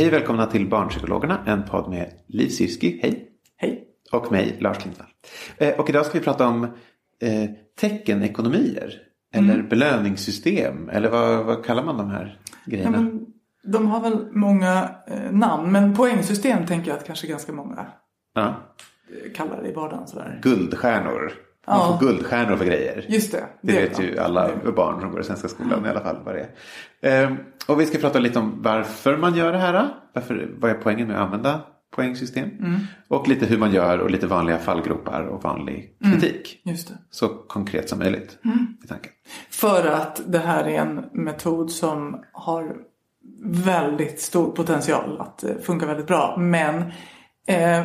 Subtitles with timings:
[0.00, 3.28] Hej och välkomna till Barnpsykologerna, en podd med Liv Syrski, hej.
[3.56, 3.84] Hej.
[4.12, 5.06] Och mig, Lars Lindvall.
[5.58, 6.64] Eh, och idag ska vi prata om
[7.22, 8.94] eh, teckenekonomier.
[9.34, 9.68] Eller Mm.
[9.68, 10.88] belöningssystem.
[10.88, 12.90] Eller vad, vad kallar man de här Ja, grejerna?
[13.00, 13.26] men,
[13.64, 17.86] de har väl många eh, namn, men poängsystem tänker jag att kanske ganska många
[18.34, 18.54] Ja.
[19.34, 20.06] kallar det i vardagen.
[20.06, 20.40] Sådär.
[20.42, 21.32] Guldstjärnor.
[21.66, 21.98] Man Ja.
[21.98, 23.06] får guldstjärnor för grejer.
[23.08, 23.44] Just det.
[23.62, 24.04] Det vet ja.
[24.04, 26.48] ju alla barn som går i svenska skolan i alla fall vad det
[27.02, 27.24] är.
[27.24, 27.36] Ehm,
[27.66, 29.88] och vi ska prata lite om varför man gör det här.
[30.12, 31.60] Varför, vad är poängen med att använda
[31.96, 32.48] poängsystem?
[32.58, 32.80] Mm.
[33.08, 36.60] Och lite hur man gör och lite vanliga fallgropar och vanlig kritik.
[36.64, 36.94] Just det.
[37.10, 38.76] Så konkret som möjligt Mm.
[38.84, 39.12] i tanken.
[39.50, 42.76] För att det här är en metod som har
[43.44, 46.36] väldigt stor potential att eh, funka väldigt bra.
[46.38, 46.82] Men
[47.46, 47.82] eh,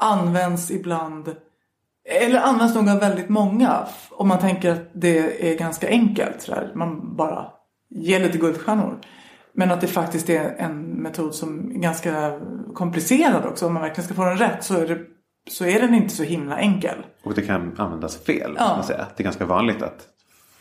[0.00, 1.36] används ibland,
[2.08, 3.86] eller används nog av väldigt många.
[4.10, 6.42] Om man tänker att det är ganska enkelt.
[6.42, 6.72] Så där.
[6.74, 7.46] Man bara
[7.90, 8.98] ger lite guldstjärnor.
[9.52, 12.40] Men att det faktiskt är en metod som är ganska
[12.74, 13.66] komplicerad också.
[13.66, 14.98] Om man verkligen ska få den rätt så är, det,
[15.50, 16.96] så är den inte så himla enkel.
[17.24, 18.56] Och det kan användas fel.
[18.58, 18.74] Ja.
[18.76, 19.06] Man säga.
[19.16, 20.06] Det är ganska vanligt att,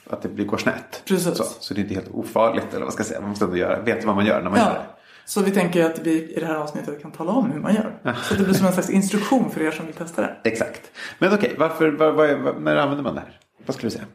[0.09, 1.03] att det blir- går snett.
[1.07, 1.37] Precis.
[1.37, 2.73] Så, så det är inte helt ofarligt.
[2.73, 3.19] Eller vad ska jag säga.
[3.21, 4.73] Man måste ändå göra, veta vad man gör när man gör Ja.
[4.73, 4.85] det.
[5.25, 8.15] Så vi tänker att vi i det här avsnittet kan tala om hur man gör.
[8.23, 10.35] Så det blir som en slags instruktion för er som vill testa det.
[10.43, 10.81] Exakt.
[11.19, 13.39] Men okej, varför, vad, vad, är- vad, när använder man det här?
[13.65, 14.05] Vad skulle du säga?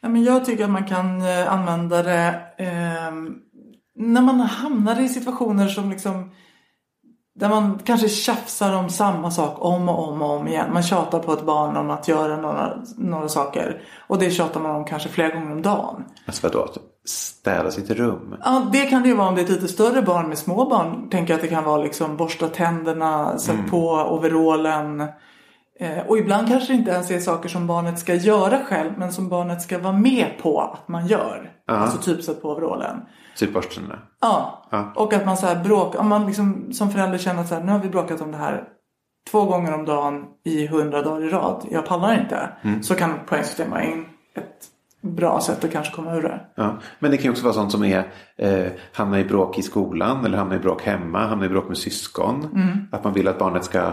[0.00, 3.12] Ja, men jag tycker att man kan eh, använda det eh,
[3.94, 6.30] när man hamnar i situationer som liksom
[7.34, 10.72] där man kanske tjafsar om samma sak om och om och om igen.
[10.72, 13.82] Man tjatar på ett barn om att göra några, några saker.
[14.06, 16.04] Och det tjatar man om kanske flera gånger om dagen.
[16.26, 16.68] Alltså vadå?
[17.08, 18.36] Städa sitt rum?
[18.44, 20.68] Ja, det kan det ju vara om det är ett lite större barn med små
[20.68, 21.10] barn.
[21.10, 25.00] Tänker att det kan vara liksom borsta tänderna, sätt på overallen.
[25.80, 29.12] Eh, och ibland kanske det inte ens är saker som barnet ska göra själv men
[29.12, 31.50] som barnet ska vara med på att man gör.
[31.66, 33.00] Alltså typ sätt på overallen.
[33.36, 33.98] Typ borstarna?
[34.20, 34.66] Ja.
[34.70, 34.92] Ja.
[34.96, 37.62] Och att man så här bråkar, om man liksom som förälder känner att så här,
[37.62, 38.64] nu har vi bråkat om det här
[39.30, 41.66] två gånger om dagen i hundra dagar i rad.
[41.70, 42.50] Jag pallar inte.
[42.82, 44.00] Så kan poängsystem vara en,
[44.34, 44.66] ett
[45.00, 46.40] bra sätt att kanske komma ur det.
[46.54, 46.78] Ja.
[46.98, 48.04] Men det kan ju också vara sånt som är
[48.36, 51.78] eh, hamna i bråk i skolan eller hamna i bråk hemma, hamna i bråk med
[51.78, 52.48] syskon.
[52.92, 53.92] Att man vill att barnet ska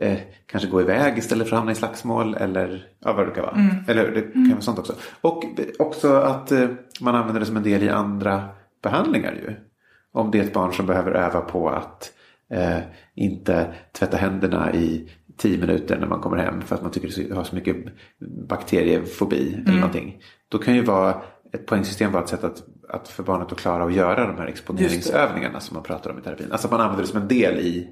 [0.00, 3.44] eh, kanske gå iväg istället för att hamna i slagsmål eller ja, vad det kan
[3.44, 3.56] vara.
[3.88, 4.14] Eller hur?
[4.14, 4.94] det kan vara sånt också.
[5.20, 5.44] Och
[5.78, 6.68] också att eh,
[7.00, 8.48] man använder det som en del i andra
[8.82, 9.54] behandlingar ju.
[10.12, 12.12] Om det är ett barn som behöver öva på att
[12.50, 12.78] eh,
[13.14, 17.34] inte tvätta händerna i tio minuter när man kommer hem för att man tycker det
[17.34, 17.76] har så mycket
[18.48, 20.22] bakteriefobi eller någonting.
[20.48, 23.84] Då kan ju vara ett poängsystem vara ett sätt att, att för barnet att klara
[23.84, 26.52] att göra de här exponeringsövningarna som man pratar om i terapin.
[26.52, 27.88] Alltså att man använder det som en del i,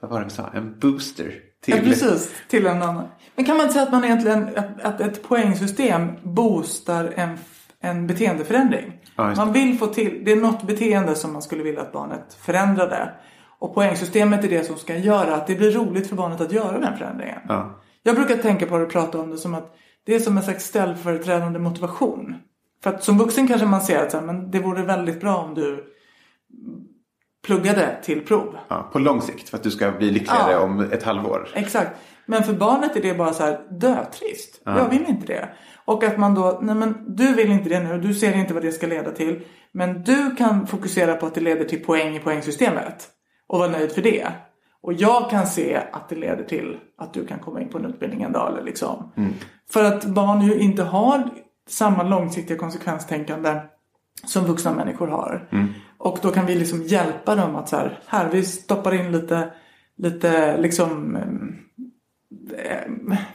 [0.00, 1.34] vad var det vi sa, en booster.
[1.64, 2.32] Till, Ja, precis.
[2.48, 3.08] Till en annan.
[3.36, 7.38] Men kan man inte säga att man egentligen, att, att ett poängsystem boostar en,
[7.80, 9.00] en beteendeförändring?
[9.16, 12.38] Ja, man vill få till, det är något beteende som man skulle vilja att barnet
[12.40, 13.10] förändrade.
[13.60, 16.78] Och poängsystemet är det som ska göra att det blir roligt för barnet att göra
[16.78, 17.40] den förändringen.
[17.48, 17.80] Ja.
[18.02, 19.76] Jag brukar tänka på det och prata om det som att
[20.06, 22.34] det är som en slags ställföreträdande motivation.
[22.82, 25.36] För att som vuxen kanske man ser att så här, men det vore väldigt bra
[25.36, 25.84] om du
[27.46, 28.56] pluggade till prov.
[28.68, 30.60] Ja, på lång sikt för att du ska bli lyckligare Ja.
[30.60, 31.48] om ett halvår.
[31.54, 31.90] Exakt.
[32.26, 34.62] Men för barnet är det bara så här dötrist.
[34.64, 35.48] Jag vill inte det.
[35.84, 38.62] Och att man då, nej men du vill inte det nu, du ser inte vad
[38.62, 39.42] det ska leda till.
[39.72, 43.08] Men du kan fokusera på att det leder till poäng i poängsystemet.
[43.50, 44.28] Och vara nöjd för det.
[44.82, 47.84] Och jag kan se att det leder till att du kan komma in på en
[47.84, 48.52] utbildning en dag.
[48.52, 49.12] Eller liksom.
[49.70, 51.30] För att barn ju inte har
[51.68, 53.60] samma långsiktiga konsekvenstänkande
[54.26, 55.48] som vuxna människor har.
[55.98, 59.50] Och då kan vi liksom hjälpa dem att så här, här vi stoppar in lite,
[59.96, 61.16] lite liksom,
[62.58, 62.90] eh,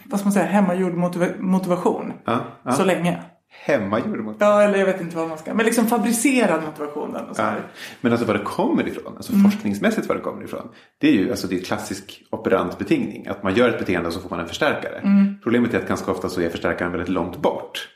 [0.06, 2.14] vad ska man säga, hemmagjord motiva- motivation.
[2.26, 2.72] Ja, ja.
[2.72, 3.22] Så länge.
[3.50, 4.36] Hemmagjord mot...
[4.40, 7.26] Ja, eller jag vet inte vad man ska, men liksom fabricerad motivationen.
[7.30, 7.54] Och så Ja.
[8.02, 9.52] Men alltså var det kommer ifrån, alltså Mm.
[9.52, 10.70] forskningsmässigt var det kommer ifrån.
[10.98, 13.28] Det är ju alltså det är klassisk operant betingning.
[13.28, 14.98] Att man gör ett beteende och så får man en förstärkare.
[14.98, 15.36] Mm.
[15.44, 17.90] Problemet är att ganska ofta så är förstärkaren väldigt långt bort.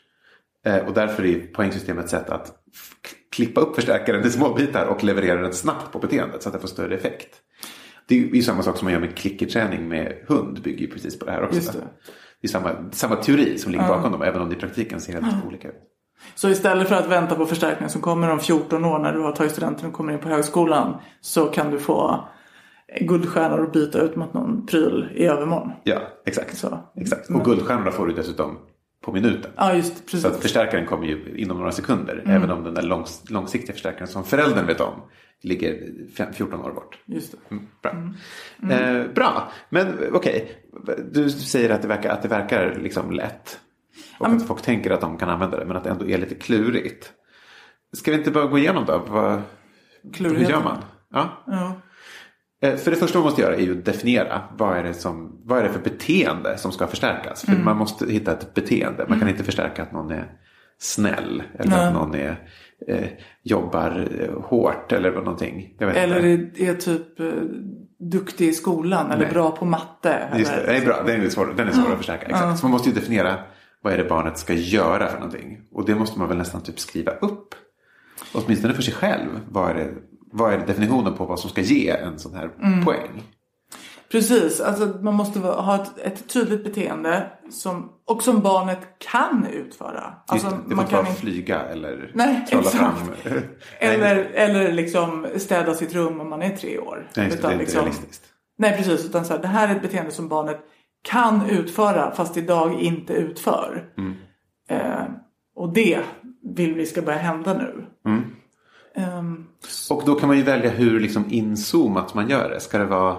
[0.65, 2.51] Eh, och därför är poängsystemet ett sätt att
[3.31, 6.59] klippa upp förstärkaren i små bitar och leverera den snabbt på beteendet så att det
[6.61, 7.35] får större effekt.
[8.07, 10.61] Det är ju samma sak som man gör med klickerträning med hund.
[10.61, 11.71] bygger ju precis på det här också.
[12.41, 12.47] Det.
[12.47, 15.45] är samma, samma teori som ligger bakom dem även om det i praktiken ser helt
[15.45, 15.75] olika ut.
[16.35, 19.31] Så istället för att vänta på förstärkningen som kommer om 14 år när du har
[19.31, 22.27] tagit studenten och kommer in på högskolan så kan du få
[23.01, 25.71] guldstjärnor och byta ut mot någon pryl i övermorgon.
[25.83, 26.57] Ja, exakt.
[26.57, 26.79] Så.
[26.95, 27.29] exakt.
[27.29, 28.57] Och guldstjärnorna får du dessutom
[29.05, 29.51] på minuten.
[29.55, 30.21] Ja, just precis.
[30.21, 32.23] Så att förstärkaren kommer ju inom några sekunder.
[32.27, 34.93] Även om den där långs, långsiktiga förstärkaren som föräldern vet om
[35.41, 36.99] ligger fem- 14 år bort.
[37.05, 37.37] Just det.
[37.55, 38.75] Mm, bra.
[38.75, 40.51] Eh, bra, men okej.
[41.11, 43.59] Du säger att det verkar, att det verkar liksom lätt.
[44.19, 46.35] Och att folk tänker att de kan använda det men att det ändå är lite
[46.35, 47.11] klurigt.
[47.93, 49.05] Ska vi inte bara gå igenom då?
[49.07, 49.41] Vad,
[50.17, 50.77] hur gör man?
[51.13, 51.43] Ja.
[51.47, 51.81] Ja.
[52.61, 55.41] Eh, För det första man måste göra är ju att definiera vad är det, som,
[55.43, 57.47] vad är det för beteende som ska förstärkas.
[57.47, 57.57] Mm.
[57.57, 59.05] För man måste hitta ett beteende.
[59.09, 60.31] Man kan inte förstärka att någon är
[60.79, 61.43] snäll.
[61.59, 61.87] Eller Nej.
[61.87, 62.49] att någon är,
[62.87, 63.07] eh,
[63.43, 65.75] jobbar eh, hårt eller någonting.
[65.79, 66.65] Eller inte.
[66.65, 67.25] är, typ eh,
[67.99, 69.33] duktig i skolan eller Nej.
[69.33, 70.29] bra på matte.
[70.37, 71.03] Just det, eller, det är bra.
[71.03, 72.25] Den är svår, den är svår att förstärka.
[72.25, 72.59] Exakt.
[72.59, 73.35] Så man måste ju definiera
[73.81, 75.57] vad är det barnet ska göra för någonting.
[75.71, 77.55] Och det måste man väl nästan typ skriva upp.
[78.33, 79.29] Åtminstone för sig själv.
[79.49, 79.89] Vad är, det,
[80.31, 82.85] vad är definitionen på vad som ska ge en sån här Mm.
[82.85, 83.23] poäng?
[84.11, 90.13] Precis, alltså man måste ha ett, ett tydligt beteende som, och som barnet kan utföra.
[90.27, 92.93] Alltså, det, det man inte kan att flyga eller Nej, trolla fram.
[93.79, 97.09] Eller, eller liksom städa sitt rum om man är tre år.
[97.15, 98.23] nej, just det, är inte liksom, realistiskt.
[98.57, 100.59] nej precis, utan så här, det här är ett beteende som barnet
[101.01, 103.89] kan utföra fast idag inte utför.
[103.97, 104.15] Mm.
[104.69, 105.05] Eh,
[105.55, 105.99] och det
[106.55, 107.85] vill vi ska börja hända nu.
[108.05, 108.23] Mm.
[108.95, 109.45] Ehm,
[109.89, 112.59] Och då kan man ju välja hur liksom inzoomat man gör det.
[112.59, 113.17] Ska det vara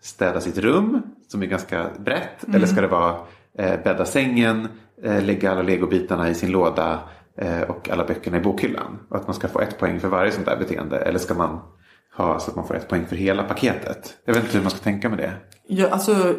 [0.00, 2.44] städa sitt rum som är ganska brett?
[2.44, 2.56] Mm.
[2.56, 3.16] Eller ska det vara
[3.58, 4.68] eh, bädda sängen,
[5.02, 6.98] eh, lägga alla legobitarna i sin låda
[7.36, 8.98] eh, och alla böckerna i bokhyllan?
[9.08, 10.98] Och att man ska få ett poäng för varje sånt där beteende.
[10.98, 11.60] Eller ska man
[12.16, 14.16] ha så att man får ett poäng för hela paketet?
[14.24, 15.32] Jag vet inte hur man ska tänka med det.
[15.68, 16.34] Ja, alltså,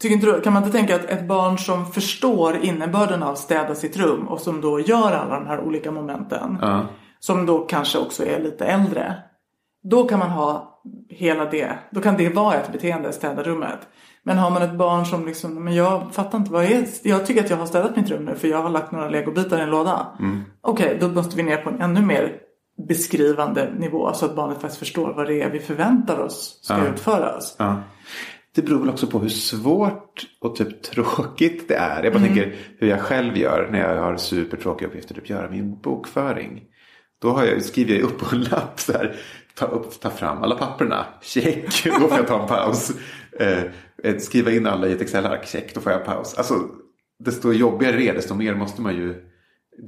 [0.00, 3.74] tycker inte du, kan man inte tänka att ett barn som förstår innebörden av städa
[3.74, 6.58] sitt rum och som då gör alla de här olika momenten.
[6.60, 6.86] Ja.
[7.20, 9.14] Som då kanske också är lite äldre.
[9.82, 10.67] Då kan man ha
[11.08, 11.78] hela det.
[11.90, 13.78] Då kan det vara ett beteende, städa rummet.
[14.22, 17.44] Men har man ett barn som liksom, men jag fattar inte vad är Jag tycker
[17.44, 19.70] att jag har städat mitt rum nu för jag har lagt några legobitar i en
[19.70, 20.06] låda.
[20.60, 22.32] Okej, då måste vi ner på en ännu mer
[22.88, 27.56] beskrivande nivå så att barnet faktiskt förstår vad det är vi förväntar oss ska utföras.
[27.58, 27.76] Ja.
[28.54, 32.04] Det beror väl också på hur svårt och typ tråkigt det är.
[32.04, 32.34] Jag bara Mm.
[32.34, 35.14] tänker hur jag själv gör när jag har supertråkiga uppgifter.
[35.14, 36.62] Typ göra min bokföring.
[37.22, 39.16] Då har jag, skriver jag upp på en lapp så här.
[39.58, 41.06] Ta, upp, ta fram alla papperna.
[41.20, 41.84] Check.
[42.00, 42.92] Då får jag ta en paus.
[43.40, 45.46] Eh, skriva in alla i ett Excel-ark.
[45.46, 45.74] Check.
[45.74, 46.34] Då får jag paus.
[46.34, 46.54] Alltså
[47.18, 49.24] desto jobbigare det är desto mer måste man ju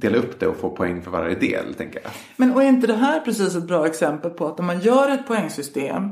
[0.01, 1.73] dela upp det och få poäng för varje del.
[1.73, 2.11] Tänker jag.
[2.37, 5.09] Men och är inte det här precis ett bra exempel på att om man gör
[5.09, 6.03] ett poängsystem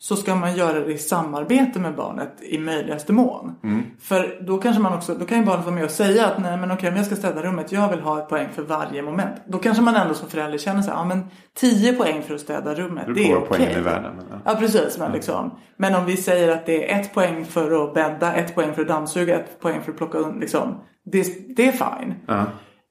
[0.00, 3.54] så ska man göra det i samarbete med barnet i möjligaste mån.
[4.00, 6.56] För då kanske man också, då kan ju barnet vara med och säga att nej
[6.56, 9.42] men okej, men jag ska städa rummet, jag vill ha ett poäng för varje moment.
[9.46, 11.26] Då kanske man ändå som förälder känner här, ja men
[11.56, 13.74] 10 poäng för att städa rummet, Det det är okej.
[13.78, 14.12] i världen.
[14.16, 14.36] Men, ja.
[14.44, 15.58] Ja precis, men liksom.
[15.76, 18.82] Men om vi säger att det är ett poäng för att bädda, ett poäng för
[18.82, 20.80] att dammsuga, ett poäng för att plocka undan, liksom.
[21.04, 22.14] Det, det är fine.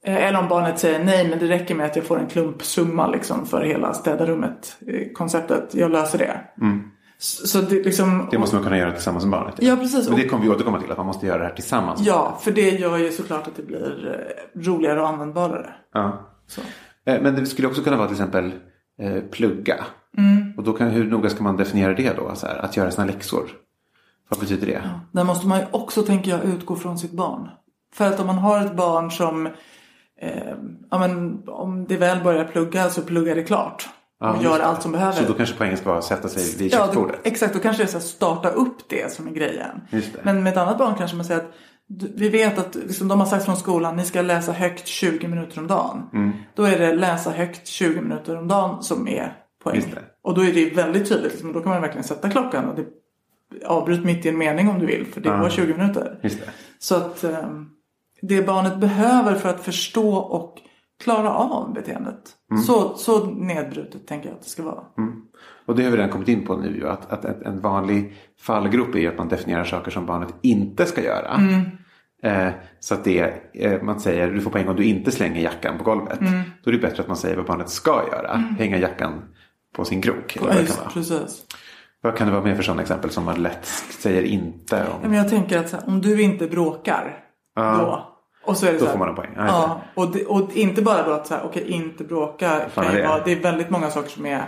[0.06, 3.08] Eh, Eller om barnet säger nej men det räcker med att jag får en klumpsumma
[3.08, 5.58] liksom för hela städa rummet eh.
[5.72, 6.40] Jag löser det.
[7.20, 8.28] Så, det liksom.
[8.32, 9.56] Det måste man kunna göra tillsammans med barnet.
[9.60, 10.10] Ja precis.
[10.10, 10.92] Men det kommer vi återkomma till.
[10.92, 12.02] Att man måste göra det här tillsammans.
[12.02, 14.20] Ja, för det gör ju såklart att det blir
[14.56, 15.74] eh, roligare och användbarare.
[15.94, 16.30] Ja.
[16.48, 16.62] Så.
[17.06, 18.52] Eh, Men det skulle också kunna vara till exempel
[19.02, 19.76] eh, plugga.
[20.58, 22.32] Och då kan, hur noga ska man definiera det då?
[22.36, 23.44] Så här, att göra sina läxor.
[24.30, 24.82] Vad betyder det?
[25.12, 27.50] Där måste man ju också, tänker jag, utgå från sitt barn.
[27.94, 29.48] För att om man har ett barn som,
[30.22, 30.54] eh,
[30.92, 33.90] ja men om det väl börjar plugga så pluggar det klart.
[34.20, 35.14] Ja, och gör allt som behöver.
[35.14, 37.20] Så då kanske poängen ska vara att sätta sig vid Ja, köksbordet?
[37.24, 37.54] exakt.
[37.54, 39.82] Då kanske det är här, starta upp det som är grejen.
[40.24, 41.52] Men med ett annat barn kanske man säger att
[42.16, 45.60] vi vet att liksom, de har sagt från skolan ni ska läsa högt 20 minuter
[45.60, 46.10] om dagen.
[46.14, 46.32] Mm.
[46.56, 49.34] Då är det läsa högt 20 minuter om dagen som är
[49.64, 49.76] poäng.
[49.76, 50.02] Just det.
[50.24, 51.32] Och då är det väldigt tydligt.
[51.32, 52.66] Liksom, då kan man verkligen sätta klockan.
[52.66, 52.86] Och det
[53.66, 56.20] avbryt mitt i en mening om du vill för det var 20 minuter.
[56.80, 57.50] Så att eh,
[58.22, 60.58] det barnet behöver för att förstå och
[61.04, 62.22] klara av beteendet.
[62.68, 64.84] Så, så nedbrutet tänker jag att det ska vara.
[65.66, 68.14] Och det har vi redan kommit in på nu ju, att, att ett- en vanlig
[68.40, 71.30] fallgrop är ju att man definierar saker som barnet inte ska göra.
[71.34, 71.62] Mm.
[72.24, 75.78] Eh, så att det, eh, man säger du får poäng om du inte slänger jackan
[75.78, 76.22] på golvet.
[76.22, 76.42] Mm.
[76.64, 78.36] Då är det bättre att man säger vad barnet ska göra.
[78.60, 79.14] Hänga jackan
[79.76, 80.36] på sin krok.
[80.36, 80.90] Eller vad, just, vara.
[80.90, 81.44] precis.
[82.02, 83.66] vad kan det vara mer för sådana exempel som man lätt
[84.00, 85.02] säger inte om?
[85.10, 87.24] Men jag tänker att här, om du inte bråkar
[87.56, 88.14] då.
[88.48, 89.30] Och så är det Då så här, får man en poäng.
[89.36, 92.50] Ja, just Ja, och, det, och inte bara då att så här, okej inte bråka.
[92.70, 93.08] fan Kan är det?
[93.08, 94.42] vara, det är väldigt många saker som är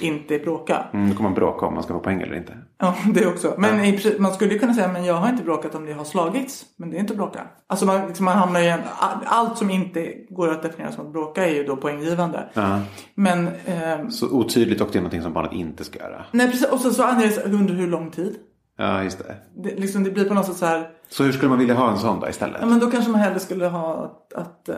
[0.00, 0.84] inte bråka.
[0.92, 2.56] Mm, då kommer man bråka om man ska få poäng eller inte.
[2.78, 3.54] Ja, det också.
[3.58, 5.92] Men i, princip- man skulle ju kunna säga, men jag har inte bråkat om det
[5.92, 6.64] har slagits.
[6.76, 7.40] Men det är inte bråka.
[7.66, 8.80] Alltså man, liksom, man hamnar i en,
[9.24, 12.48] allt som inte går att definiera som att bråka är ju då poänggivande.
[13.14, 16.24] Men, ehm, Så otydligt och det är någonting som barnet inte ska göra.
[16.32, 16.68] nej precis.
[16.68, 18.36] Och så, så här, under hur lång tid.
[18.78, 19.34] Ja, just det.
[19.56, 20.88] Det, liksom, det blir på något sätt så här.
[21.10, 22.56] Så hur skulle man vilja ha en sån då istället?
[22.60, 24.76] Ja, men då kanske man hellre skulle ha att, att eh,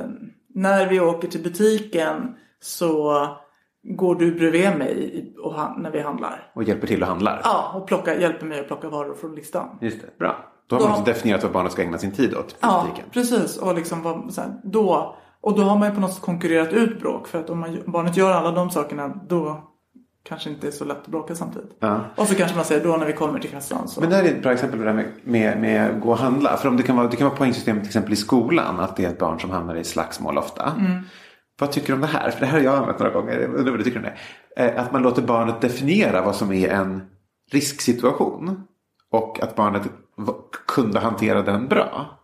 [0.54, 3.26] när vi åker till butiken så
[3.82, 6.50] går du bredvid mig och han, när vi handlar.
[6.54, 7.40] Och hjälper till och handlar?
[7.44, 9.78] Ja, och plocka, hjälper mig att plocka varor från listan.
[9.80, 10.36] Just det, bra.
[10.66, 13.10] Då har Då- man också definierat vad barnet ska ägna sin tid åt Ja, butiken.
[13.12, 13.56] precis.
[13.56, 16.72] Och, liksom, vad- så här, då, och då har man ju på något sätt konkurrerat
[16.72, 17.26] ut bråk.
[17.28, 19.68] För att om man, barnet gör alla de sakerna då
[20.22, 21.76] kanske inte är så lätt att bråka samtidigt.
[21.78, 22.00] Ja.
[22.16, 24.00] Och så kanske man säger då när vi kommer till kassan så.
[24.00, 26.10] Men det här är ett bra exempel på det här med, med, med att gå
[26.10, 26.56] och handla.
[26.56, 28.80] För om det kan vara, det kan vara poängsystem till exempel i skolan.
[28.80, 30.72] Att det är ett barn som hamnar i slagsmål ofta.
[31.60, 32.30] Vad tycker du om det här?
[32.30, 33.32] För det här har jag använt några gånger.
[33.40, 34.04] Jag undrar vad du tycker om
[34.56, 34.64] det.
[34.64, 37.02] Eh, Att man låter barnet definiera vad som är en
[37.52, 38.62] risksituation.
[39.10, 39.82] Och att barnet
[40.66, 42.18] kunde hantera den bra.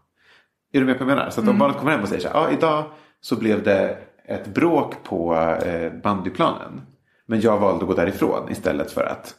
[0.73, 1.31] Är du med på vad jag menar?
[1.31, 2.35] Så att om barnet kommer hem och säger så här.
[2.41, 2.85] Ja, idag
[3.21, 6.81] så blev det ett bråk på eh, bandyplanen.
[7.29, 9.35] Men jag valde att gå därifrån istället för att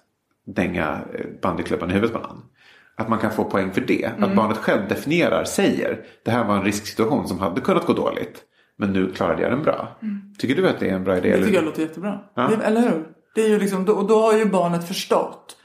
[0.46, 2.42] dänga eh, bandyklubban i huvudet på någon.
[2.96, 4.06] Att man kan få poäng för det.
[4.06, 4.24] Mm.
[4.24, 6.06] Att barnet själv definierar, säger.
[6.26, 8.44] Det här var en risksituation som hade kunnat gå dåligt.
[8.78, 10.00] Men nu klarade jag den bra.
[10.38, 11.28] Tycker du att det är en bra idé?
[11.28, 11.32] Mm.
[11.32, 11.46] det eller?
[11.46, 12.20] tycker jag låter jättebra.
[12.36, 12.48] Ja.
[12.48, 13.08] Det, eller hur?
[13.36, 15.56] Det är ju liksom, och då har ju barnet förstått.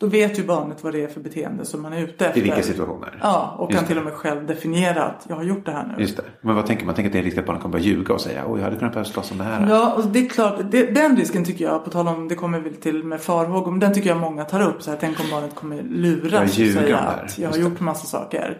[0.00, 2.40] Då vet ju barnet vad det är för beteende som man är ute efter.
[2.40, 3.18] I vilka situationer?
[3.22, 3.88] Ja, och Just kan det.
[3.88, 6.02] till och med själv definiera att jag har gjort det här nu.
[6.02, 6.22] Just det.
[6.40, 6.94] Men vad tänker man?
[6.94, 8.64] Tänker att det är en risk att barnet kommer börja ljuga och säga oj jag
[8.64, 9.70] hade kunnat behöva slåss om det här.
[9.70, 10.54] Ja, och det är klart.
[10.70, 13.80] Det, den risken tycker jag, på tal om, det kommer väl till med farhågor, men
[13.80, 14.82] den tycker jag många tar upp.
[14.82, 17.62] Så här, tänk om barnet kommer luras och säga att jag har det.
[17.62, 18.58] gjort massa saker.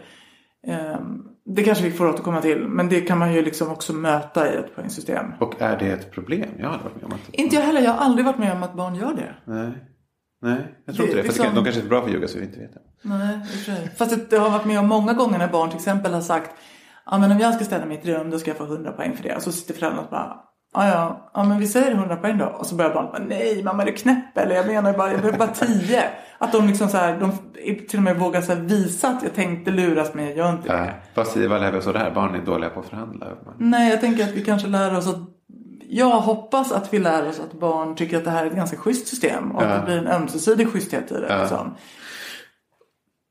[0.67, 4.53] Ehm, det kanske vi får återkomma till, men det kan man ju liksom också möta
[4.53, 5.27] i ett poängsystem.
[5.41, 6.49] Och är det ett problem?
[6.59, 7.35] Jag har aldrig varit med om att...
[7.35, 9.35] Inte jag heller, jag har aldrig varit med om att barn gör det.
[9.45, 9.71] Nej.
[10.45, 11.29] Nej, jag tror Det- inte det.
[11.33, 12.81] För liksom- de kanske är för bra för att ljuga så vi inte vet det.
[13.03, 13.91] Nej, sig.
[13.97, 16.51] Fast det, det har varit med om många gånger när barn till exempel har sagt
[17.07, 19.23] Ja men om jag ska ställa mitt rum då ska jag få 100 poäng för
[19.23, 19.37] det.
[19.37, 20.37] Och så sitter föräldrarna och bara
[20.77, 22.45] Ja ja, ja men vi säger 100 poäng då.
[22.47, 24.55] Och så börjar barnet bara Nej mamma är du knäpp eller?
[24.55, 26.03] Jag menar bara, jag behöver bara 10.
[26.39, 27.33] Att de liksom så här, de
[27.89, 30.75] till och med vågar så visa att jag tänkte luras men jag gör inte det.
[30.75, 30.89] Äh,
[31.87, 32.11] av det här?
[32.11, 33.27] Barn är dåliga på att förhandla.
[33.59, 35.17] Nej jag tänker att vi kanske lär oss att
[35.89, 38.77] jag hoppas att vi lär oss att barn tycker att det här är ett ganska
[38.77, 39.53] schysst system.
[39.53, 41.41] Och att det blir en ömsesidig schyssthet i det.
[41.41, 41.77] Liksom.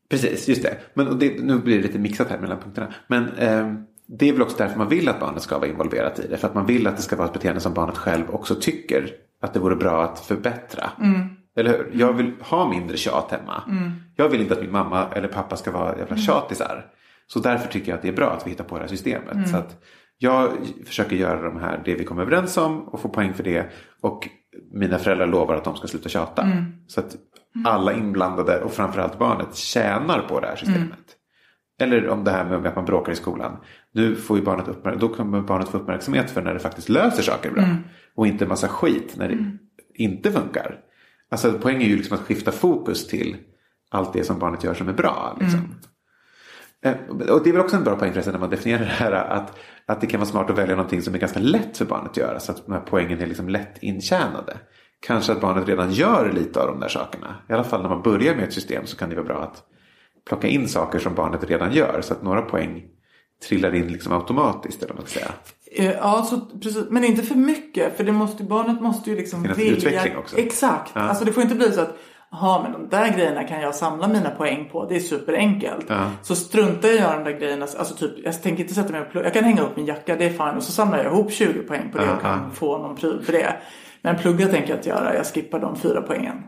[0.10, 0.78] Precis, just det.
[0.94, 2.94] Men det, nu blir det lite mixat här mellan punkterna.
[3.08, 6.28] Men ehm, det är väl också därför man vill att barnet ska vara involverat i
[6.28, 6.38] det.
[6.38, 9.10] För att man vill att det ska vara ett beteende som barnet själv också tycker
[9.42, 10.90] att det vore bra att förbättra.
[11.56, 11.92] Eller hur?
[11.94, 13.64] Jag vill ha mindre tjat hemma.
[14.16, 16.86] Jag vill inte att min mamma eller pappa ska vara jävla tjatisar.
[17.28, 19.50] Så därför tycker jag att det är bra att vi hittar på det här systemet.
[19.50, 19.84] Så att
[20.24, 20.52] jag
[20.86, 23.66] försöker göra de här, det vi kommer överens om och få poäng för det.
[24.02, 24.30] Och
[24.74, 26.42] mina föräldrar lovar att de ska sluta tjata.
[26.88, 27.16] Så att
[27.66, 31.00] alla inblandade och framförallt barnet tjänar på det här systemet.
[31.82, 33.58] Eller om det här med att man bråkar i skolan.
[33.92, 37.24] Nu får ju barnet uppmärk- då kommer barnet få uppmärksamhet för när det faktiskt löser
[37.24, 37.64] saker bra.
[38.16, 39.58] Och inte massa skit när det
[39.96, 40.80] inte funkar.
[41.32, 43.38] Alltså poängen är ju liksom att skifta fokus till
[43.92, 45.38] allt det som barnet gör som är bra.
[45.40, 45.60] Liksom.
[46.86, 46.94] Eh,
[47.30, 49.58] Och det är väl också en bra poäng förresten när man definierar det här att,
[49.86, 52.18] att det kan vara smart att välja någonting som är ganska lätt för barnet att
[52.18, 54.58] göra så att de här poängen är liksom lätt intjänade.
[55.00, 57.36] Kanske att barnet redan gör lite av de där sakerna.
[57.50, 59.64] I alla fall när man börjar med ett system så kan det vara bra att
[60.28, 62.84] plocka in saker som barnet redan gör så att några poäng
[63.48, 64.84] trillar in liksom automatiskt.
[64.84, 65.32] Eller vad man ska säga.
[65.72, 66.86] Eh, Ja, så, precis.
[66.90, 67.98] Men inte för mycket.
[67.98, 70.38] För det måste, barnet måste ju liksom Finnas utveckling också.
[70.38, 70.92] Exakt.
[70.96, 71.02] Ja.
[71.02, 71.98] Alltså det får inte bli så att
[72.34, 74.86] Jaha, men de där grejerna kan jag samla mina poäng på.
[74.86, 75.86] Det är superenkelt.
[75.90, 76.12] Ja.
[76.22, 77.68] Så struntar jag i de där grejerna.
[77.78, 79.16] Alltså typ, jag tänker inte sätta mig och.
[79.16, 80.58] Jag kan hänga upp min jacka, det är fine.
[80.58, 83.34] Och så samlar jag ihop 20 poäng på det och kan få någon pryl för
[83.34, 83.56] det.
[84.02, 85.16] Men plugga tänker jag inte göra.
[85.16, 86.44] Jag skippar de fyra poängen.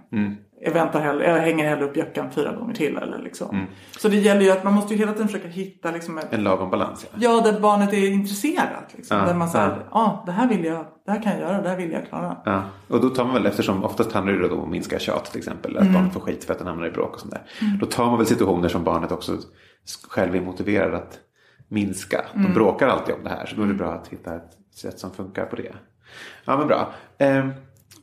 [0.65, 2.97] Jag väntar hellre, jag hänger hellre upp jackan fyra gånger till.
[2.97, 3.49] Eller liksom.
[3.55, 3.65] Mm.
[3.97, 6.43] Så det gäller ju att man måste ju hela tiden försöka hitta liksom, ett, En
[6.43, 7.05] lagom balans.
[7.11, 7.17] Ja.
[7.21, 8.93] Ja, där barnet är intresserat.
[8.95, 9.17] Liksom.
[9.17, 9.85] Ja, där man säger, ja.
[9.91, 12.37] ja det här vill jag, det här kan jag göra, det här vill jag klara.
[12.45, 12.61] Ja.
[12.87, 15.39] Och då tar man väl, eftersom oftast handlar det då om att minska tjat till
[15.39, 15.77] exempel.
[15.77, 15.93] Att Mm.
[15.93, 17.43] barnet får skit för att den hamnar i bråk och sånt där.
[17.79, 19.37] Då tar man väl situationer som barnet också
[20.09, 21.19] själv är motiverad att
[21.67, 22.25] minska.
[22.33, 22.47] Mm.
[22.47, 23.45] De bråkar alltid om det här.
[23.45, 25.71] Så då är det bra att hitta ett sätt som funkar på det.
[26.45, 26.93] Ja men bra.
[27.17, 27.47] Eh,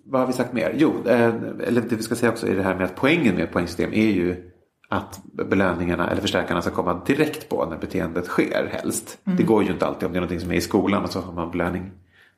[0.05, 0.75] vad har vi sagt mer?
[0.77, 1.35] Jo, eh,
[1.67, 4.11] eller det vi ska säga också är det här med att poängen med poängsystem är
[4.11, 4.49] ju
[4.89, 9.19] att belöningarna eller förstärkarna ska komma direkt på när beteendet sker helst.
[9.25, 9.37] Mm.
[9.37, 11.21] Det går ju inte alltid om det är någonting som är i skolan och så
[11.21, 11.91] har man belöning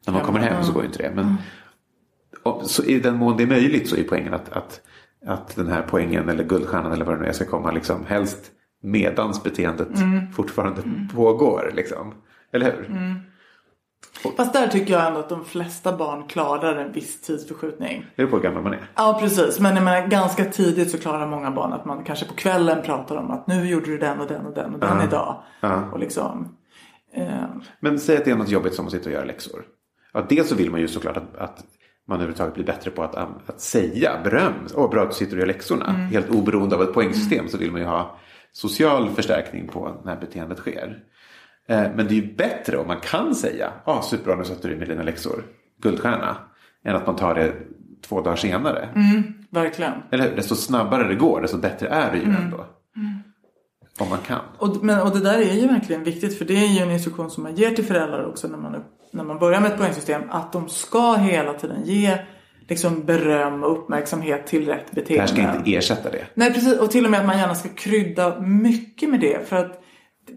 [0.06, 1.11] när man kommer hem så går ju inte det.
[1.14, 1.37] Men Mm.
[2.42, 4.80] och så I den mån det är möjligt så är poängen att, att,
[5.26, 8.50] att den här poängen eller guldstjärnan eller vad det nu är ska komma liksom helst
[8.83, 10.33] medans beteendet Mm.
[10.33, 10.83] fortfarande
[11.14, 11.73] pågår.
[11.75, 12.14] Liksom.
[12.52, 12.88] Eller hur?
[14.37, 18.06] Fast där tycker jag ändå att de flesta barn klarar en viss tidsförskjutning.
[18.16, 18.90] Det är på hur gammal man är.
[18.94, 22.34] Ja precis, men jag menar, ganska tidigt så klarar många barn att man kanske på
[22.34, 25.42] kvällen pratar om att nu gjorde du den och den och den och den idag.
[25.61, 25.90] Ja.
[25.92, 26.56] Och liksom,
[27.14, 27.44] eh,
[27.80, 29.62] Men säg att det är något jobbigt som att sitta och göra läxor.
[30.12, 31.64] Ja, dels så vill man ju såklart att, att
[32.08, 34.52] man överhuvudtaget blir bättre på att, att säga beröm.
[34.75, 35.92] Åh, bra att du sitter och gör läxorna.
[35.92, 38.18] Helt oberoende av ett poängsystem så vill man ju ha
[38.52, 40.99] social förstärkning på när beteendet sker.
[41.68, 44.76] Eh, Men det är ju bättre om man kan säga ah, superbra nu sätter du
[44.76, 45.44] med dina läxor,
[45.83, 46.37] guldstjärna.
[46.85, 47.52] Än att man tar det
[48.09, 48.88] två dagar senare.
[49.50, 49.92] verkligen.
[50.11, 50.37] Eller hur?
[50.37, 52.66] Desto snabbare det går desto bättre är det ju ändå.
[54.00, 54.40] Om man kan.
[54.59, 57.30] Och, men, och det där är ju verkligen viktigt för det är ju en instruktion
[57.30, 60.23] som man ger till föräldrar också när man, när man börjar med ett poängsystem.
[60.30, 62.18] Att de ska hela tiden ge
[62.68, 65.21] liksom, beröm och uppmärksamhet till rätt Det beteende.
[65.21, 66.25] här ska inte ersätta det.
[66.35, 69.49] Nej precis och till och med att man gärna ska krydda mycket med det.
[69.49, 69.83] För att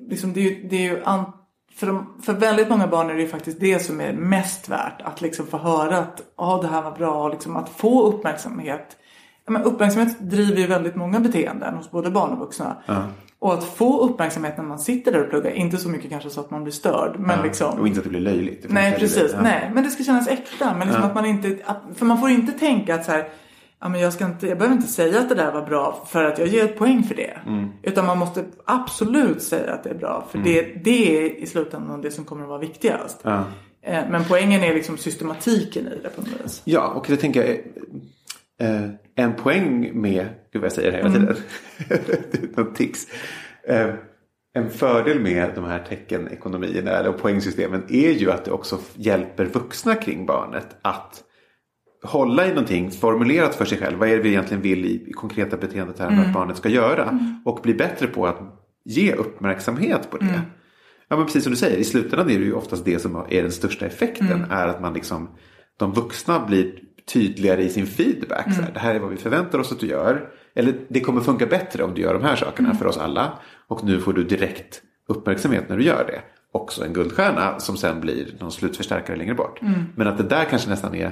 [0.10, 1.32] liksom, det är ju, det är ju an,
[1.76, 5.02] för, de, för väldigt många barn är det ju faktiskt det som är mest värt.
[5.02, 7.30] Att liksom få höra att ah, det här var bra.
[7.30, 8.98] Liksom, att få uppmärksamhet.
[9.46, 12.78] Ja, men uppmärksamhet driver ju väldigt många beteenden hos både barn och vuxna.
[13.40, 15.52] Och att få uppmärksamhet när man sitter där och pluggar.
[15.52, 17.16] Inte så mycket kanske så att man blir störd.
[17.20, 18.64] Men liksom, Och inte att det blir löjligt.
[18.64, 19.32] Det Nej precis.
[19.34, 19.42] Ja.
[19.42, 19.72] nej.
[19.74, 20.74] Men det ska kännas äkta.
[20.74, 23.30] Men liksom att man inte, att, för man får inte tänka att så här,
[23.82, 26.24] ja, men jag, ska inte, jag behöver inte säga att det där var bra för
[26.24, 27.38] att jag ger ett poäng för det.
[27.48, 27.70] Mm.
[27.84, 30.28] Utan man måste absolut säga att det är bra.
[30.32, 33.20] För det, det är i slutändan det som kommer att vara viktigast.
[33.24, 33.44] Ja.
[33.82, 36.62] Eh, Men poängen är liksom systematiken i det på något vis.
[36.66, 37.58] Ja, och det tänker jag
[38.68, 41.36] eh, en poäng med, gud vad jag säger hela tiden,
[42.56, 43.08] något tics.
[43.68, 43.90] Eh,
[44.54, 49.96] en fördel med de här teckenekonomierna eller poängsystemen är ju att det också hjälper vuxna
[49.96, 51.24] kring barnet att
[52.04, 53.98] hålla i någonting formulerat för sig själv.
[53.98, 57.20] Vad är det vi egentligen vill i, i konkreta beteendet här att barnet ska göra?
[57.46, 58.40] Och bli bättre på att
[58.86, 60.42] ge uppmärksamhet på det.
[61.10, 63.42] Ja men precis som du säger, i slutändan är det ju oftast det som är
[63.42, 64.46] den största effekten.
[64.50, 65.30] Är att man liksom,
[65.78, 66.80] de vuxna blir
[67.14, 68.54] tydligare i sin feedback.
[68.56, 70.30] Så här, det här är vad vi förväntar oss att du gör.
[70.56, 73.40] Eller det kommer funka bättre om du gör de här sakerna för oss alla.
[73.68, 76.22] Och nu får du direkt uppmärksamhet när du gör det.
[76.52, 79.60] Också en guldstjärna som sen blir någon slutförstärkare längre bort.
[79.96, 81.12] Men att det där kanske nästan är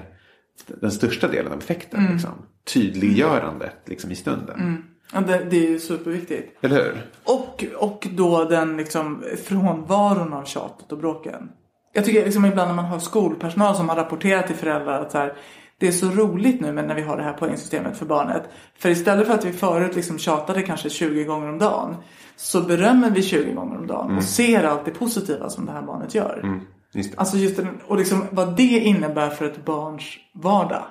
[0.68, 2.08] den största delen av effekten.
[2.12, 2.32] Liksom.
[2.74, 4.84] Tydliggörandet liksom, i stunden.
[5.14, 6.58] Ja, det, det är ju superviktigt.
[6.62, 7.06] Eller hur?
[7.24, 11.50] Och, och då den liksom frånvaron av tjatet och bråken.
[11.94, 15.18] Jag tycker liksom ibland när man har skolpersonal som har rapporterat till föräldrar att så
[15.18, 15.34] här,
[15.78, 18.44] det är så roligt nu men när vi har det här poängsystemet för barnet.
[18.78, 21.96] För istället för att vi förut liksom tjatade kanske 20 gånger om dagen.
[22.36, 25.82] Så berömmer vi 20 gånger om dagen och ser allt det positiva som det här
[25.82, 26.62] barnet gör.
[26.96, 27.18] Just det.
[27.20, 30.04] Alltså just den, och liksom vad det innebär för ett barns
[30.34, 30.84] vardag.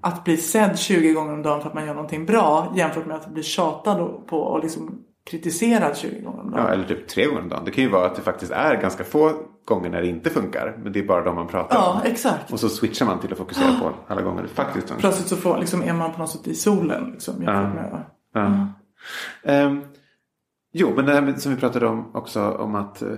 [0.00, 3.16] Att bli sedd 20 gånger om dagen för att man gör någonting bra jämfört med
[3.16, 4.98] att bli tjatad på och liksom
[5.30, 6.64] kritiserad 20 gånger om dagen.
[6.66, 7.64] Ja, eller typ tre gånger om dagen.
[7.64, 9.32] Det kan ju vara att det faktiskt är ganska få
[9.64, 10.78] gånger när det inte funkar.
[10.82, 12.10] Men det är bara de man pratar Ja, om.
[12.10, 12.52] exakt.
[12.52, 15.00] Och så switchar man till att fokusera på alla gånger det faktiskt funkar.
[15.00, 17.10] Plötsligt så får, liksom, är man på något sätt i solen.
[17.12, 18.66] Liksom, jämfört med, Ja.
[19.44, 19.80] Ehm,
[20.72, 23.08] jo, men det här med, som vi pratade om också om att eh,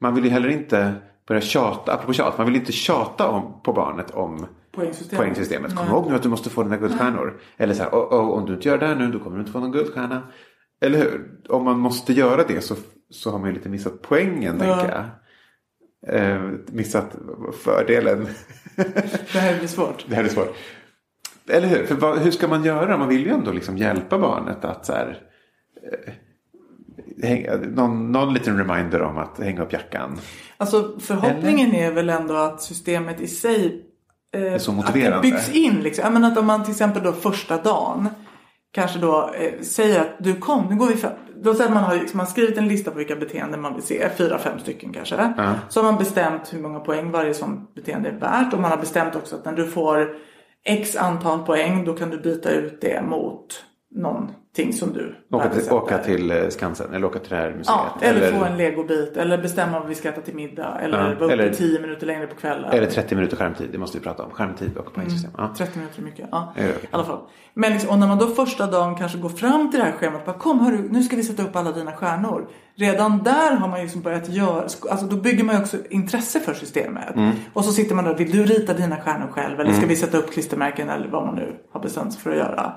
[0.00, 0.94] man vill ju heller inte
[1.30, 5.18] börja tjata, apropå tjat, man vill inte tjata om, på barnet om Poängsystemet.
[5.24, 5.76] poängsystemet.
[5.76, 5.94] Kom Nej.
[5.94, 7.40] ihåg nu att du måste få dina guldstjärnor.
[7.56, 9.40] Eller så här, "Åh, åh, om du inte gör det här nu då kommer du
[9.40, 10.22] inte få någon guldstjärna.
[10.80, 11.40] Eller hur?
[11.48, 12.74] Om man måste göra det så,
[13.10, 14.76] så har man ju lite missat poängen, Ja.
[14.76, 15.04] tänker jag.
[16.20, 17.16] Eh, missat
[17.64, 18.26] fördelen.
[19.32, 20.04] Det här blir svårt.
[20.08, 20.54] det här är svårt.
[21.48, 21.86] Eller hur?
[21.86, 22.96] För vad, hur ska man göra?
[22.98, 25.18] Man vill ju ändå liksom hjälpa barnet att så här,
[25.92, 26.12] eh,
[27.22, 30.18] hänga, någon, någon liten reminder om att hänga upp jackan.
[30.56, 33.84] Alltså förhoppningen är väl ändå att systemet i sig
[34.34, 35.16] eh, så att motiverande.
[35.16, 35.80] det byggs in.
[35.80, 36.04] Liksom.
[36.04, 38.08] Jag menar att om man till exempel då första dagen
[38.72, 41.12] kanske då eh, säger att du kom, nu går vi fram.
[41.42, 43.82] Då säger man har liksom, man har skrivit en lista på vilka beteenden man vill
[43.82, 45.32] se, fyra, fem stycken kanske.
[45.68, 48.78] Så har man bestämt hur många poäng varje sånt beteende är värt och man har
[48.78, 50.14] bestämt också att när du får
[50.64, 55.72] x antal poäng då kan du byta ut det mot någonting som du Åka till,
[55.72, 57.66] åka till eh, Skansen eller åka till det här museet.
[57.66, 61.04] Ja, eller, få en legobit eller bestämma vad vi ska äta till middag eller Ja,
[61.04, 62.70] vara uppe eller- 10 minuter längre på kvällen.
[62.72, 64.30] eller 30 minuter skärmtid, det måste vi prata om.
[64.30, 65.30] Skärmtid och poängsystem.
[65.36, 65.54] Ja.
[65.56, 66.28] 30 minuter är mycket.
[66.30, 67.18] Ja, i alla fall.
[67.54, 70.26] Men liksom, och när man då första dagen kanske går fram till det här schemat.
[70.26, 72.48] Bara, Kom hörru, nu ska vi sätta upp alla dina stjärnor.
[72.74, 76.54] Redan där har man liksom börjat göra, alltså då bygger man ju också intresse för
[76.54, 77.16] systemet.
[77.16, 77.30] Mm.
[77.52, 79.60] Och så sitter man där, vill du rita dina stjärnor själv?
[79.60, 82.36] Eller ska vi sätta upp klistermärken eller vad man nu har bestämt sig för att
[82.36, 82.72] göra.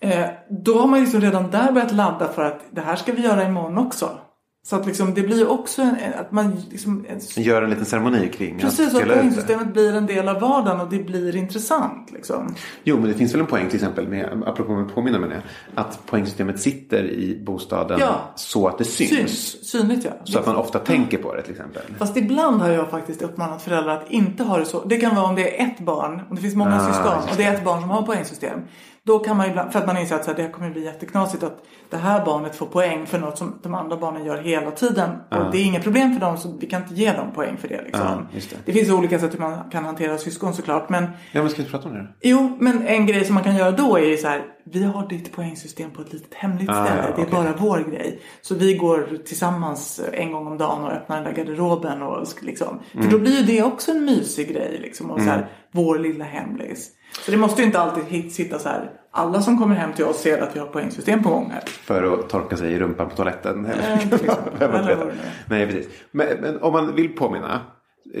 [0.00, 0.26] Eh,
[0.64, 3.22] då har man ju liksom redan där börjat ladda för att det här ska vi
[3.22, 4.18] göra imorgon också.
[4.62, 8.28] Så att liksom, det blir också en, att man liksom, en, Gör en liten ceremoni
[8.28, 12.10] kring Precis, att att poängsystemet blir en del av vardagen och det blir intressant.
[12.12, 12.54] Liksom.
[12.84, 15.42] Jo, men det finns väl en poäng till exempel med, apropå med påminna med det,
[15.74, 18.32] att poängsystemet sitter i bostaden Ja.
[18.34, 19.10] så att det syns.
[19.10, 20.10] Syns, synligt ja.
[20.24, 21.82] Så att man ofta tänker på det till exempel.
[21.98, 24.84] Fast ibland har jag faktiskt uppmanat föräldrar att inte ha det så.
[24.84, 27.36] Det kan vara om det är ett barn, om det finns många Ah, syskon och
[27.36, 28.60] det är ett barn som har poängsystem.
[29.06, 30.84] Då kan man ibland, för att man inser att så här, det här kommer bli
[30.84, 34.70] jätteknasigt att det här barnet får poäng för något som de andra barnen gör hela
[34.70, 35.10] tiden.
[35.30, 37.68] Och det är inget problem för dem så vi kan inte ge dem poäng för
[37.68, 37.82] det.
[37.82, 38.28] Liksom.
[38.34, 38.56] Just det.
[38.64, 40.88] det finns olika sätt hur man kan hantera syskon såklart.
[40.88, 42.06] Men Ja, men ska vi inte prata om det?
[42.20, 44.42] Jo, men en grej som man kan göra då är så här.
[44.64, 47.04] Vi har ditt poängsystem på ett litet hemligt Ah, ställe.
[47.08, 48.20] ja, det är bara vår grej.
[48.42, 52.02] Så vi går tillsammans en gång om dagen och öppnar den där garderoben.
[52.02, 52.80] Och liksom.
[52.92, 53.04] Mm.
[53.04, 54.78] För då blir ju det också en mysig grej.
[54.82, 56.90] Liksom, och så här, vår lilla hemlis.
[57.12, 58.90] Så det måste ju inte alltid sitta så här.
[59.12, 61.62] Alla som kommer hem till oss ser att vi har poängsystem på gång här.
[61.66, 63.66] För att torka sig i rumpan på toaletten.
[63.66, 63.96] Eller,
[64.86, 65.12] nu är.
[65.48, 65.88] Nej, precis.
[66.10, 67.60] Men, men om man vill påminna.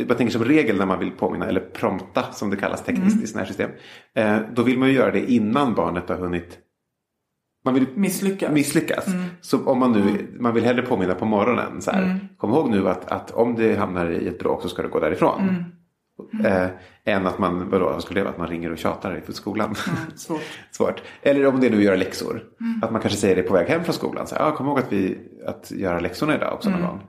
[0.08, 3.24] Jag tänker som regel när man vill påminna eller prompta som det kallas tekniskt Mm.
[3.24, 3.70] i sådana här system.
[4.14, 6.58] Eh, då vill man ju göra det innan barnet har hunnit
[7.64, 8.52] man vill Misslyckas.
[8.52, 9.06] misslyckas.
[9.06, 9.24] Mm.
[9.40, 11.80] Så om man nu, man vill hellre påminna på morgonen.
[11.82, 14.82] Så här, Kom ihåg nu att, att om det hamnar i ett bråk så ska
[14.82, 15.40] du gå därifrån.
[15.40, 15.64] Mm.
[16.44, 16.66] Eh,
[17.04, 18.30] än att man, vadå, vad skulle vara?
[18.30, 19.74] Att man ringer och tjatar i skolan.
[19.88, 20.40] Mm, svårt.
[20.70, 21.02] Svårt.
[21.22, 22.42] Eller om det är nu att göra läxor.
[22.82, 24.26] Att man kanske säger det på väg hem från skolan.
[24.26, 27.00] Så ah, kom ihåg att, vi, att göra läxorna idag också någon gång.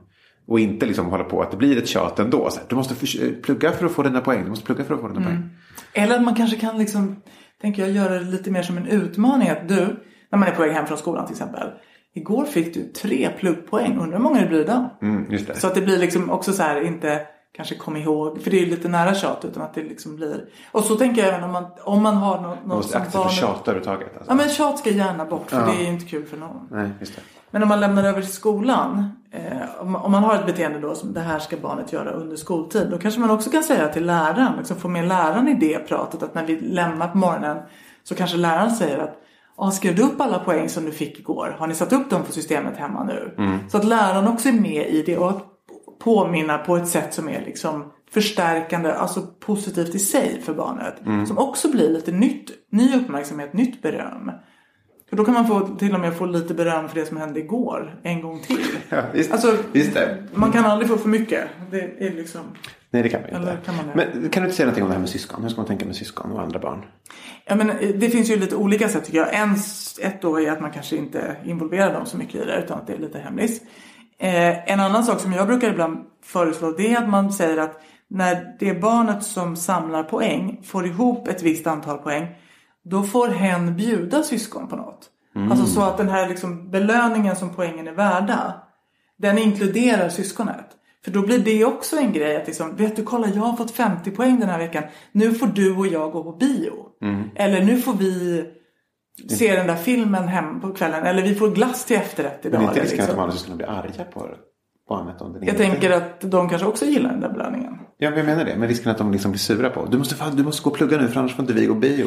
[0.46, 2.50] Och inte liksom hålla på att det blir ett tjat ändå.
[2.50, 4.44] Så här, du måste för, plugga för att få dina poäng.
[4.44, 5.48] Du måste plugga för att få dina poäng.
[5.92, 7.22] Eller att man kanske kan liksom,
[7.60, 9.48] tänker jag, göra det lite mer som en utmaning.
[9.48, 9.96] Att du,
[10.30, 11.68] när man är på väg hem från skolan till exempel.
[12.14, 13.98] Igår fick du tre pluggpoäng.
[13.98, 14.90] Undrar hur många det blir idag?
[15.02, 15.38] Mm.
[15.54, 18.42] Så att det blir liksom också så här, inte kanske kom ihåg.
[18.42, 20.44] För det är lite nära tjat utan att det liksom blir.
[20.72, 23.12] Och så tänker jag även om man, om man har något, man måste som aktivt
[23.12, 24.16] få barnet- tjata överhuvudtaget.
[24.16, 24.30] Alltså.
[24.30, 25.66] Ja men tjat ska gärna bort för Ja.
[25.66, 26.68] det är ju inte kul för någon.
[26.70, 27.22] Nej, just det.
[27.50, 29.08] Men om man lämnar över till skolan.
[29.30, 29.42] Eh,
[29.80, 32.36] om, man- om man har ett beteende då som det här ska barnet göra under
[32.36, 32.88] skoltid.
[32.90, 34.52] Då kanske man också kan säga till läraren.
[34.58, 36.22] Liksom få med läraren i det pratet.
[36.22, 37.58] Att när vi lämnar på morgonen.
[38.04, 39.18] Så kanske läraren säger att
[39.56, 41.56] Ja, skrev du upp alla poäng som du fick igår?
[41.58, 43.34] Har ni satt upp dem på systemet hemma nu?
[43.70, 45.44] Så att läraren också är med i det och att
[46.04, 51.28] påminna på ett sätt som är liksom förstärkande, alltså positivt i sig för barnet.
[51.28, 54.32] Som också blir lite nytt, ny uppmärksamhet, nytt beröm.
[55.12, 57.40] För då kan man få, till och med få lite beröm för det som hände
[57.40, 58.58] igår en gång till.
[58.88, 60.18] Ja, visst, Alltså, visst det.
[60.34, 61.44] Man kan aldrig få för mycket.
[61.70, 62.40] Det är liksom...
[62.90, 63.58] Nej, det kan man ju inte.
[63.64, 63.84] kan man?
[63.94, 65.42] Men kan du inte säga någonting om det här med syskon?
[65.42, 66.84] Hur ska man tänka med syskon och andra barn?
[67.44, 69.34] Ja, men eh, det finns ju lite olika sätt tycker jag.
[69.34, 69.56] En,
[70.02, 72.86] ett då är att man kanske inte involverar dem så mycket i det utan att
[72.86, 73.60] det är lite hemlis.
[74.22, 77.82] Eh, en annan sak som jag brukar ibland föreslå det är att man säger att
[78.08, 82.26] när det barnet som samlar poäng får ihop ett visst antal poäng
[82.84, 85.08] då får hen bjuda syskon på något.
[85.50, 88.54] Alltså så att den här liksom belöningen som poängen är värda
[89.16, 90.66] den inkluderar syskonet.
[91.04, 93.70] För då blir det också en grej att liksom, vet du kolla jag har fått
[93.70, 94.84] 50 poäng den här veckan.
[95.12, 96.72] Nu får du och jag gå på bio.
[97.34, 98.44] Eller nu får vi
[99.28, 101.06] se den där filmen hem på kvällen.
[101.06, 102.60] Eller vi får glass till efterrätt idag.
[102.60, 103.22] Men inte eller risken att de liksom.
[103.22, 104.28] andra syskonen blir arga på
[104.88, 107.78] barnet om den Jag tänker att de kanske också gillar den där belöningen.
[107.98, 108.56] Ja, men jag menar det.
[108.56, 109.86] Men risken att de liksom blir sura på.
[109.86, 111.74] Du måste, fan, du måste gå och plugga nu för annars får inte vi gå
[111.74, 112.06] bio.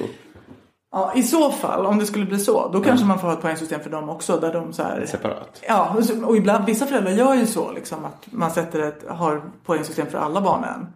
[0.92, 3.42] Ja, I så fall, om det skulle bli så, då kanske man får ha ett
[3.42, 4.38] poängsystem för dem också.
[4.38, 5.62] Där de så här, Separat.
[5.68, 10.08] Ja, och ibland, vissa föräldrar gör ju så liksom att man sätter ett, har poängsystem
[10.08, 10.88] för alla barnen.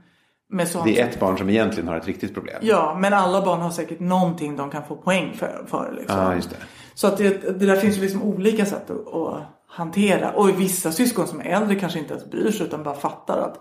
[0.85, 2.55] Det är ett barn som egentligen har ett riktigt problem.
[2.61, 5.63] Ja, men alla barn har säkert någonting de kan få poäng för.
[5.67, 6.19] för liksom.
[6.19, 6.55] Ja, just det.
[6.93, 10.31] Så att det, det där finns ju liksom olika sätt att, att hantera.
[10.31, 13.59] Och vissa syskon som är äldre kanske inte ens bryr sig utan bara fattar att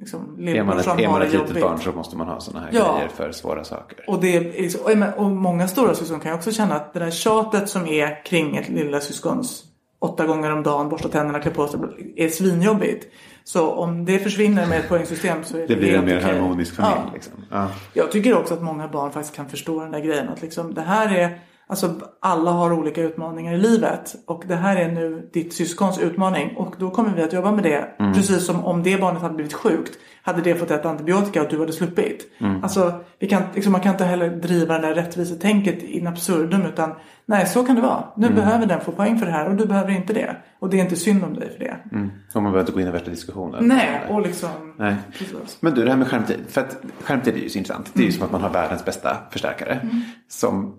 [0.00, 1.62] liksom, Är man ett, är man ett litet jobbigt.
[1.62, 2.94] barn så måste man ha sådana här Ja.
[2.94, 4.04] grejer för svåra saker.
[4.08, 7.68] Och, det liksom- och många stora syskon kan ju också känna att det där tjatet
[7.68, 9.64] som är kring ett lilla syskons
[9.98, 11.80] åtta gånger om dagen, borsta tänderna, klä på sig,
[12.16, 13.06] är svinjobbigt.
[13.44, 16.74] Så om det försvinner med ett poängsystem så är det Det blir en mer harmonisk
[16.74, 17.02] familj.
[17.06, 17.10] Ja.
[17.14, 17.32] Liksom.
[17.50, 17.70] Ja.
[17.92, 20.28] Jag tycker också att många barn faktiskt kan förstå den där grejen.
[20.28, 24.76] Att liksom, det här är Alltså alla har olika utmaningar i livet och det här
[24.76, 27.88] är nu ditt syskons utmaning och då kommer vi att jobba med det.
[28.14, 31.60] Precis som om det barnet hade blivit sjukt hade det fått äta antibiotika och du
[31.60, 32.26] hade sluppit.
[32.62, 36.94] Alltså, vi kan, liksom, man kan inte heller driva det där rättvisetänket in absurdum utan
[37.26, 38.04] nej så kan det vara.
[38.16, 40.36] Nu behöver den få poäng för det här och du behöver inte det.
[40.58, 41.76] Och det är inte synd om dig för det.
[41.92, 42.10] Mm.
[42.34, 43.68] Och man behöver inte gå in i värsta diskussionen.
[43.68, 44.74] Nej, och liksom...
[44.78, 44.96] Nej.
[45.18, 45.58] Precis.
[45.60, 46.36] Men du, det här med skärmtid.
[46.48, 47.90] För att skärmtid är ju så intressant.
[47.94, 49.88] Det är ju som att man har världens bästa förstärkare.
[50.28, 50.78] Som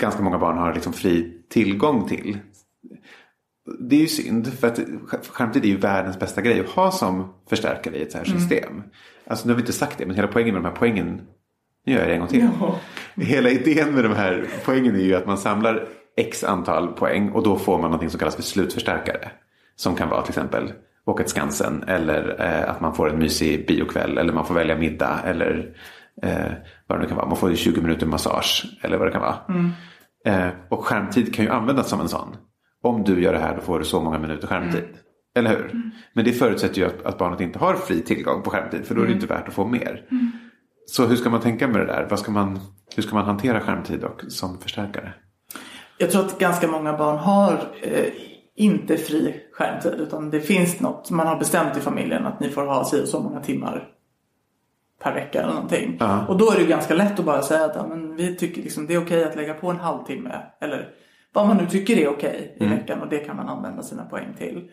[0.00, 2.38] ganska många barn har liksom fri tillgång till.
[3.80, 4.54] Det är ju synd.
[4.54, 4.80] För att
[5.26, 8.82] skärmtid är ju världens bästa grej att ha som förstärkare i ett så här system.
[9.26, 10.06] Alltså nu har vi inte sagt det.
[10.06, 11.20] Men hela poängen med de här poängen.
[11.86, 12.48] Nu gör jag det en gång till.
[12.60, 12.80] Ja.
[13.14, 17.30] Hela idén med de här poängen är ju att man samlar x antal poäng.
[17.30, 19.30] Och då får man något som kallas för slutförstärkare.
[19.76, 20.72] Som kan vara till exempel
[21.04, 21.84] åka till Skansen.
[21.86, 24.18] Eller eh, att man får en mysig biokväll.
[24.18, 25.20] Eller man får välja middag.
[25.24, 25.76] Eller
[26.22, 26.52] eh,
[26.86, 27.28] vad det nu kan vara.
[27.28, 28.78] Man får ju 20 minuter massage.
[28.82, 29.36] Eller vad det kan vara.
[30.26, 32.36] Eh, och skärmtid kan ju användas som en sån.
[32.82, 34.84] Om du gör det här då får du så många minuter skärmtid.
[35.36, 35.92] Eller hur?
[36.12, 38.86] Men det förutsätter ju att, att barnet inte har fri tillgång på skärmtid.
[38.86, 40.02] För då är det inte värt att få mer.
[40.86, 42.06] Så hur ska man tänka med det där?
[42.10, 42.60] Vad ska man,
[42.96, 45.14] hur ska man hantera skärmtid och, som förstärkare?
[45.98, 47.52] Jag tror att ganska många barn har
[47.82, 48.04] eh,
[48.56, 52.66] inte fri skärmtid utan det finns något man har bestämt i familjen att ni får
[52.66, 53.88] ha si och så många timmar
[55.02, 55.96] per vecka eller någonting.
[56.00, 56.26] Ja.
[56.28, 58.86] Och då är det ganska lätt att bara säga att ja, men vi tycker liksom,
[58.86, 60.88] det är okej att lägga på en halvtimme eller
[61.32, 64.34] vad man nu tycker är okej i veckan och det kan man använda sina poäng
[64.38, 64.70] till.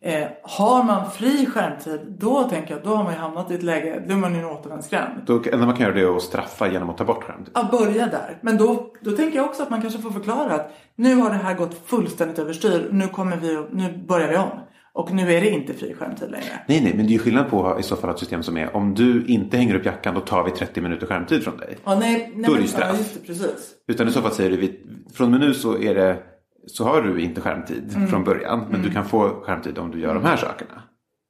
[0.00, 3.62] Eh, har man fri skärmtid då tänker jag då har man ju hamnat i ett
[3.62, 5.12] läge, då är man ju en återvändsgränd.
[5.26, 7.50] Då, enda man kan göra det är att straffa genom att ta bort skärmtid.
[7.54, 8.38] Ja, börja där.
[8.40, 11.36] Men då, då tänker jag också att man kanske får förklara att nu har det
[11.36, 12.88] här gått fullständigt överstyr.
[12.90, 14.50] Nu, kommer vi, att- nu börjar vi om.
[14.94, 16.60] Och nu är det inte fri skärmtid längre.
[16.68, 18.76] Nej, nej, men det är ju skillnad på i så fall ett system som är
[18.76, 21.76] om du inte hänger upp jackan då tar vi 30 minuter skärmtid från dig.
[21.84, 22.96] Ja, nej, nej, Då är det ju straff.
[22.98, 23.74] Ja, det, precis.
[23.88, 24.80] Utan i så fall säger du vi,
[25.14, 26.18] från och med nu så är det
[26.66, 28.08] så har du inte skärmtid Mm.
[28.08, 28.66] från början.
[28.70, 30.82] Men du kan få skärmtid om du gör de här sakerna.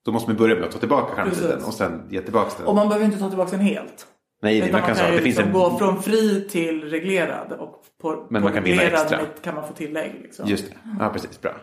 [0.05, 1.67] Då måste man börja med att ta tillbaka skärmtiden Precis.
[1.69, 2.67] och sen ge tillbaka den.
[2.67, 4.07] Och man behöver inte ta tillbaka den helt.
[4.43, 5.71] Nej, Utan man kan, säga ju det finns liksom en...
[5.71, 7.53] gå från fri till reglerad.
[7.53, 10.13] Och på, Men på man kan reglerad kan man få tillägg.
[10.23, 10.49] Liksom.
[10.49, 11.57] Just det, ja precis, bra.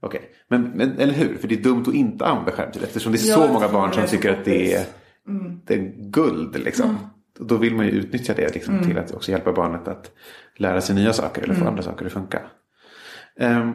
[0.00, 1.36] Okej, men, men eller hur?
[1.36, 4.06] För det är dumt att inte använda skärmtid eftersom det är så många barn som
[4.06, 5.60] tycker att det är, poppis.
[5.64, 6.98] det är guld liksom.
[7.38, 10.10] Och Då vill man ju utnyttja det liksom, till att också hjälpa barnet att
[10.56, 12.40] lära sig nya saker eller få andra saker att funka.
[13.38, 13.74] Ehm,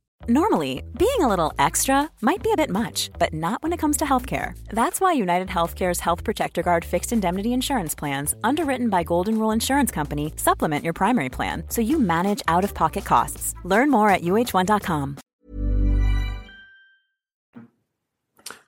[0.29, 3.97] Normally, being a little extra might be a bit much, but not when it comes
[3.97, 4.53] to healthcare.
[4.69, 9.49] That's why United Healthcare's Health Protector Guard fixed indemnity insurance plans, underwritten by Golden Rule
[9.49, 13.55] Insurance Company, supplement your primary plan so you manage out of pocket costs.
[13.65, 15.17] Learn more at uh1.com.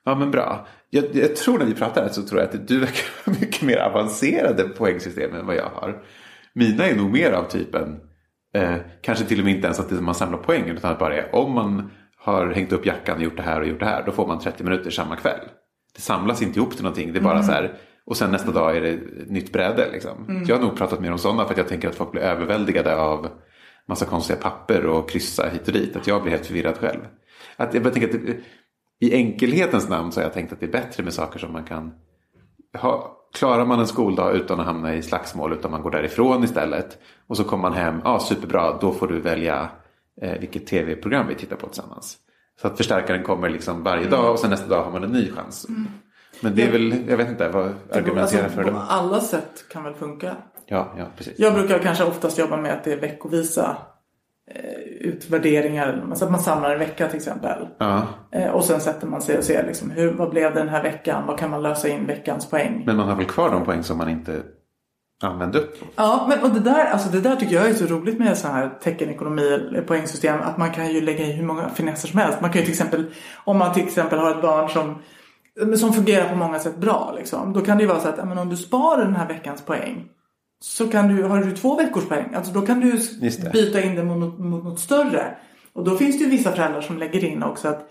[0.04, 0.66] Ja men bra.
[0.90, 4.68] Jag, jag tror när vi pratar så tror jag att du verkar mycket mer avancerade
[4.68, 6.02] poängsystem än vad jag har.
[6.52, 8.00] Mina är nog mer av typen,
[8.54, 11.34] eh, kanske till och med inte ens att man samlar poäng utan att bara är
[11.34, 14.12] om man har hängt upp jackan och gjort det här och gjort det här då
[14.12, 15.40] får man 30 minuter samma kväll.
[15.94, 18.76] Det samlas inte ihop till någonting, det är bara så här och sen nästa dag
[18.76, 19.88] är det nytt bräde.
[19.92, 20.44] Liksom.
[20.48, 22.96] Jag har nog pratat mer om sådana för att jag tänker att folk blir överväldigade
[22.96, 23.28] av
[23.88, 25.96] massa konstiga papper och kryssa hit och dit.
[25.96, 27.00] Att jag blir helt förvirrad själv.
[27.56, 28.36] Att jag bara tänker att det,
[29.00, 31.64] i enkelhetens namn så har jag tänkt att det är bättre med saker som man
[31.64, 31.94] kan
[32.78, 33.16] ha.
[33.34, 36.98] Klarar man en skoldag utan att hamna i slagsmål utan man går därifrån istället.
[37.26, 39.68] Och så kommer man hem, ja ah, superbra, då får du välja
[40.22, 42.16] eh, vilket tv-program vi tittar på tillsammans.
[42.60, 45.30] Så att förstärkaren kommer liksom varje dag och sen nästa dag har man en ny
[45.30, 45.66] chans.
[46.40, 48.80] Men det är väl, jag vet inte, vad argumenterar för på det?
[48.88, 50.36] alla sätt kan väl funka.
[50.66, 51.38] Ja, ja, precis.
[51.38, 53.76] Jag brukar kanske oftast jobba med att det är veckovisa
[55.00, 56.10] utvärderingar.
[56.14, 57.68] Så att man samlar en vecka till exempel.
[57.78, 60.68] Ja, Eh, och sen sätter man sig och ser liksom, hur, vad blev det den
[60.68, 61.26] här veckan?
[61.26, 62.82] Vad kan man lösa in veckans poäng?
[62.86, 64.42] men man har väl kvar de poäng som man inte
[65.22, 65.76] använde upp?
[65.96, 68.48] Ja, men och det, där, alltså det där tycker jag är så roligt med så
[68.48, 70.40] här teckenekonomi eller poängsystem.
[70.40, 72.40] Att man kan ju lägga i hur många finesser som helst.
[72.40, 73.04] Man kan ju till exempel,
[73.44, 75.02] om man till exempel har ett barn som,
[75.76, 77.14] som fungerar på många sätt bra.
[77.16, 79.28] Liksom, då kan det ju vara så att ja, men om du sparar den här
[79.28, 80.08] veckans poäng.
[80.64, 83.00] Så kan du, har du två veckors poäng, alltså då kan du
[83.52, 85.36] byta in det mot, mot, mot något större.
[85.72, 87.90] Och då finns det ju vissa föräldrar som lägger in också att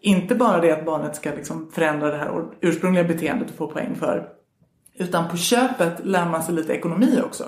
[0.00, 3.94] inte bara det att barnet ska liksom förändra det här ursprungliga beteendet och få poäng
[3.94, 4.28] för.
[4.98, 7.44] Utan på köpet lär man sig lite ekonomi också.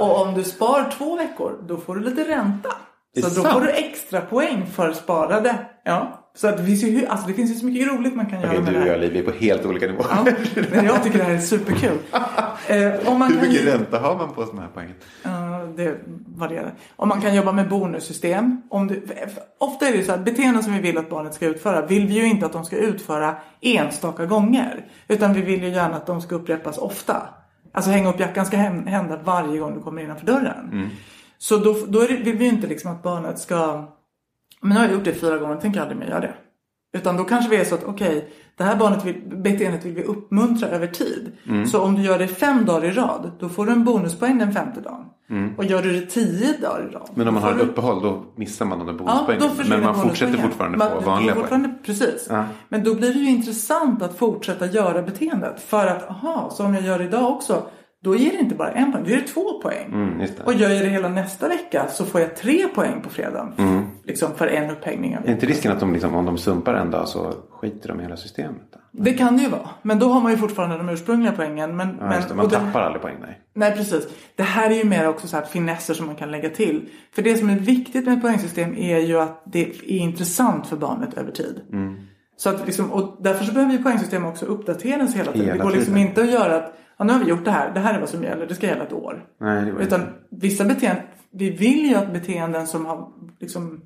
[0.00, 2.68] Och om du spar två veckor, då får du lite ränta.
[3.14, 3.48] Så då sant.
[3.48, 5.66] får du extra poäng för sparade.
[5.84, 6.21] Ja.
[6.34, 8.50] Så att det, finns ju, alltså det finns ju så mycket roligt man kan göra
[8.50, 10.06] Okej, med du det och jag Liv, är på helt olika nivåer.
[10.10, 10.26] Ja,
[10.70, 11.98] men jag tycker det här är superkul.
[12.68, 14.94] Eh, om man Hur kan mycket ju- ränta har man på sådana här poäng?
[15.22, 15.30] Ja,
[15.76, 15.96] det
[16.36, 16.72] varierar.
[16.96, 18.62] Om man kan jobba med bonussystem.
[18.70, 19.02] Om du,
[19.58, 22.14] ofta är det så här, beteenden som vi vill att barnet ska utföra vill vi
[22.14, 24.84] ju inte att de ska utföra enstaka gånger.
[25.08, 27.22] Utan vi vill ju gärna att de ska upprepas ofta.
[27.72, 30.90] Alltså hänga upp jackan ska hän- hända varje gång du kommer innanför dörren.
[31.38, 33.84] Så då, då det, vill vi ju inte liksom att barnet ska,
[34.62, 36.34] men nu har jag gjort det fyra gånger, tänker jag aldrig mer göra det.
[36.98, 40.02] Utan då kanske vi är så att okej, det här barnet vill, beteendet vill vi
[40.04, 41.32] uppmuntra över tid.
[41.70, 44.52] Så om du gör det fem dagar i rad, då får du en bonuspoäng den
[44.52, 45.04] femte dagen.
[45.56, 47.10] Och gör du det tio dagar i rad.
[47.14, 49.56] Men om man har ett du- uppehåll då missar man de där Ja, bonuspoängen.
[49.56, 51.74] försvinner men man fortsätter fortfarande Man- få du vanliga poäng.
[51.84, 52.26] Precis.
[52.30, 52.44] Ja.
[52.68, 55.60] Men då blir det ju intressant att fortsätta göra beteendet.
[55.60, 57.62] För att, aha, så om jag gör det idag också,
[58.04, 59.86] då ger det inte bara en poäng, då ger det två poäng.
[59.86, 60.26] Mm.
[60.44, 63.52] Och gör jag det hela nästa vecka så får jag tre poäng på fredagen.
[64.04, 65.16] Liksom för en upphängning.
[65.18, 68.00] av Är inte risken att de liksom, om de sumpar en dag så skiter de
[68.00, 68.62] i hela systemet?
[68.72, 68.78] Då?
[68.90, 69.68] Det kan det ju vara.
[69.82, 71.76] Men då har man ju fortfarande de ursprungliga poängen.
[71.76, 72.22] Men, Ja, men.
[72.36, 73.40] Man och det- tappar aldrig poäng, nej.
[73.54, 74.08] Nej precis.
[74.36, 76.88] Det här är ju mer också så här finesser som man kan lägga till.
[77.14, 80.76] För det som är viktigt med ett poängsystem är ju att det är intressant för
[80.76, 81.60] barnet över tid.
[81.72, 81.96] Mm.
[82.36, 85.46] Så att liksom, och därför så behöver ju poängsystem också uppdateras hela tiden.
[85.46, 86.08] Hela det går liksom tiden.
[86.08, 88.08] inte att göra att ja, nu har vi gjort det här, det här är vad
[88.08, 89.24] som gäller, det ska gälla ett år.
[89.40, 90.00] Nej, det var Utan
[90.30, 93.08] vissa beteenden, vi vill ju att beteenden som har
[93.40, 93.80] liksom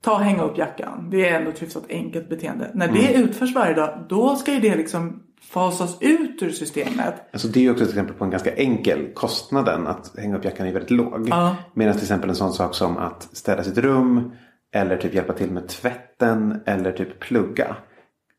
[0.00, 1.08] Ta hänga upp jackan.
[1.10, 2.70] Det är ändå ett hyfsat enkelt beteende.
[2.74, 3.22] När det Mm.
[3.28, 7.14] utförs varje dag, då ska ju det liksom fasas ut ur systemet.
[7.32, 9.08] Alltså det är ju också ett exempel på en ganska enkel.
[9.14, 11.28] Kostnaden att hänga upp jackan är väldigt låg.
[11.28, 11.56] Ja.
[11.74, 14.32] Medan till exempel en sån sak som att städa sitt rum.
[14.74, 16.60] Eller typ hjälpa till med tvätten.
[16.66, 17.76] Eller typ plugga.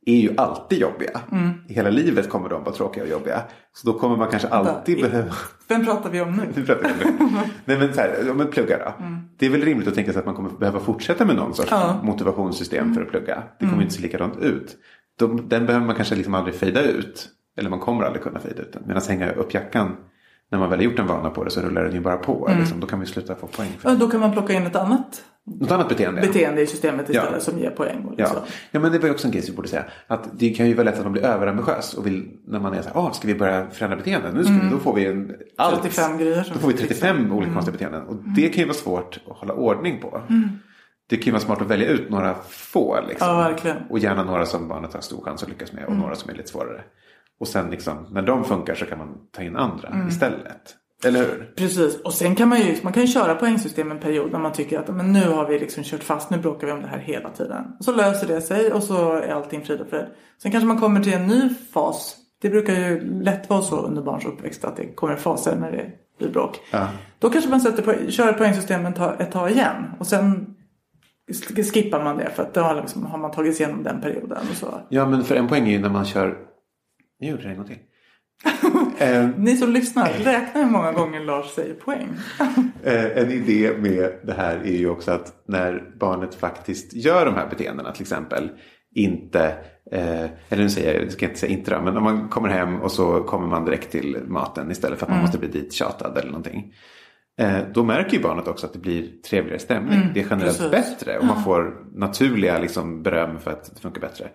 [0.09, 1.21] Är ju alltid jobbiga.
[1.31, 1.49] Mm.
[1.67, 3.41] Hela livet kommer de vara tråkiga och jobbiga.
[3.73, 5.33] Så då kommer man kanske alltid behöva...
[5.67, 6.43] Vem pratar vi om nu?
[6.55, 7.49] Nu pratar vi om det.
[7.65, 9.05] Nej men så här, om en plugga då.
[9.37, 11.71] Det är väl rimligt att tänka sig att man kommer behöva fortsätta med någon sorts
[11.71, 11.99] Ja.
[12.03, 13.43] motivationssystem för att plugga.
[13.59, 14.77] Det kommer inte se likadant ut.
[15.19, 17.29] De, den behöver man kanske liksom aldrig fejda ut.
[17.57, 18.83] Eller man kommer aldrig kunna fejda ut den.
[18.85, 19.95] Medan hänga upp jackan.
[20.51, 22.51] När man väl har gjort en vana på det så rullar den ju bara på.
[22.59, 22.79] Liksom.
[22.79, 23.69] Då kan vi sluta få poäng.
[23.79, 25.21] För Ja, då kan man plocka in ett annat
[25.59, 26.21] Något annat beteende.
[26.21, 27.39] beteende i systemet istället Ja.
[27.39, 28.05] som ger poäng.
[28.05, 28.23] Och Ja.
[28.23, 28.41] liksom.
[28.71, 29.83] ja, men det var ju också en grej som vi borde säga.
[30.07, 32.81] Att det kan ju vara lätt att man blir överambitiös och vill när man är
[32.81, 34.33] så här, ah, ska vi börja förändra beteenden?
[34.35, 35.83] Nu ska vi, då får vi en, allt.
[35.83, 38.03] 35 grejer Då får vi vi 35 olika konstiga beteenden.
[38.03, 40.21] Och det kan ju vara svårt att hålla ordning på.
[41.09, 42.99] Det kan ju vara smart att välja ut några få.
[43.07, 43.27] Liksom.
[43.27, 43.77] Ja, verkligen.
[43.89, 46.33] Och gärna några som barnet har stor chans att lyckas med och några som är
[46.35, 46.81] lite svårare.
[47.39, 50.75] Och sen liksom, när de funkar så kan man ta in andra istället.
[51.05, 51.53] Eller hur?
[51.55, 54.51] Precis, och sen kan man ju, man kan ju köra poängsystem en period när man
[54.53, 56.97] tycker att men nu har vi liksom kört fast, nu bråkar vi om det här
[56.99, 57.63] hela tiden.
[57.79, 60.05] Så löser det sig och så är allting frid och fröjd.
[60.41, 62.15] Sen kanske man kommer till en ny fas.
[62.41, 65.91] Det brukar ju lätt vara så under barns uppväxt att det kommer faser när det
[66.17, 66.59] blir bråk.
[66.71, 66.87] Ja.
[67.19, 69.85] Då kanske man sätter på, kör poängsystemen ta- ett tag igen.
[69.99, 70.55] Och sen
[71.31, 74.01] sk- skippar man det för att då har, liksom, har man tagit sig igenom den
[74.01, 74.37] perioden.
[74.51, 74.67] Och så.
[74.89, 76.37] Ja, men för en poäng är ju när man kör...
[77.19, 77.77] Jag gjorde det en gång till.
[79.37, 82.09] Ni som lyssnar, räkna hur många gånger Lars säger poäng.
[82.83, 87.35] Eh, en idé med det här är ju också att när barnet faktiskt gör de
[87.35, 88.49] här beteendena till exempel
[88.95, 89.45] inte,
[89.91, 92.49] eh, eller nu säger jag, jag ska inte säga inte då, men om man kommer
[92.49, 95.73] hem och så kommer man direkt till maten istället för att man måste bli dit
[95.73, 96.73] tjatad eller någonting.
[97.39, 99.99] Eh, då märker ju barnet också att det blir trevligare stämning.
[100.13, 100.71] det är generellt precis.
[100.71, 104.29] bättre och man får naturliga liksom, beröm för att det funkar bättre.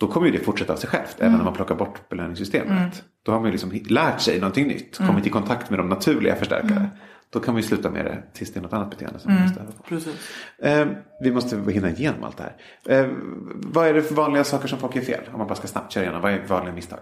[0.00, 1.16] Då kommer ju det fortsätta av sig självt.
[1.18, 3.02] Även om man plockar bort belöningssystemet.
[3.22, 4.98] Då har man ju liksom lärt sig någonting nytt.
[5.06, 6.90] Kommit i kontakt med de naturliga förstärkare.
[7.32, 9.60] Då kan vi sluta med det tills det är något annat beteende som vi måste.
[9.88, 10.14] Precis.
[10.58, 10.86] Eh,
[11.20, 13.00] vi måste hinna igenom allt det här.
[13.00, 13.10] Eh,
[13.52, 15.20] vad är det för vanliga saker som folk gör fel?
[15.32, 16.22] Om man bara ska snabbt köra igenom.
[16.22, 16.98] Vad är vanliga misstag?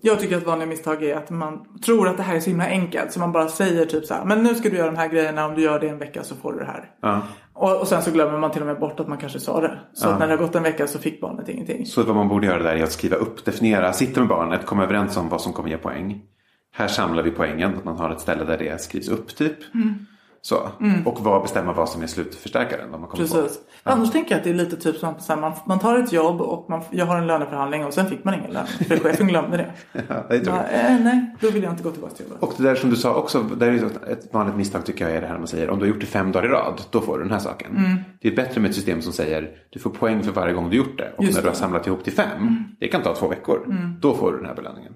[0.00, 2.66] Jag tycker att vanliga misstag är att man tror att det här är så himla
[2.66, 3.12] enkelt.
[3.12, 4.24] Så man bara säger typ så här.
[4.24, 5.46] Men nu ska du göra de här grejerna.
[5.46, 6.90] Om du gör det en vecka så får du det här.
[7.02, 7.22] Ja.
[7.52, 9.78] Och, och sen så glömmer man till och med bort att man kanske sa det.
[9.92, 11.86] Så att när det har gått en vecka så fick barnet ingenting.
[11.86, 14.84] Så vad man borde göra där är att skriva upp, definiera, sitta med barnet, komma
[14.84, 16.22] överens om vad som kommer ge poäng.
[16.72, 19.56] Här samlar vi poängen, att man har ett ställe där det skrivs upp typ.
[20.42, 20.68] Så.
[21.04, 22.90] Och vad bestämma vad som är slutförstärkaren.
[22.90, 23.58] Vad man kommer Precis.
[23.84, 23.90] På.
[23.90, 26.40] Annars tänker jag att det är lite typ som att man, man tar ett jobb
[26.40, 28.66] och man, jag har en löneförhandling och sen fick man ingen lön.
[28.66, 29.72] För chefen glömde det.
[30.08, 30.44] Ja, det är.
[30.44, 32.42] Bara, eh, nej, då vill jag inte gå tillbaka till jobbet.
[32.42, 35.20] Och det där som du sa också, där är ett vanligt misstag tycker jag är
[35.20, 37.18] det här man säger om du har gjort det fem dagar i rad, då får
[37.18, 37.76] du den här saken.
[37.76, 37.98] Mm.
[38.20, 40.76] Det är bättre med ett system som säger du får poäng för varje gång du
[40.76, 41.12] gjort det.
[41.16, 41.58] Och Just när du har det.
[41.58, 44.92] samlat ihop till fem, det kan ta två veckor, då får du den här belöningen.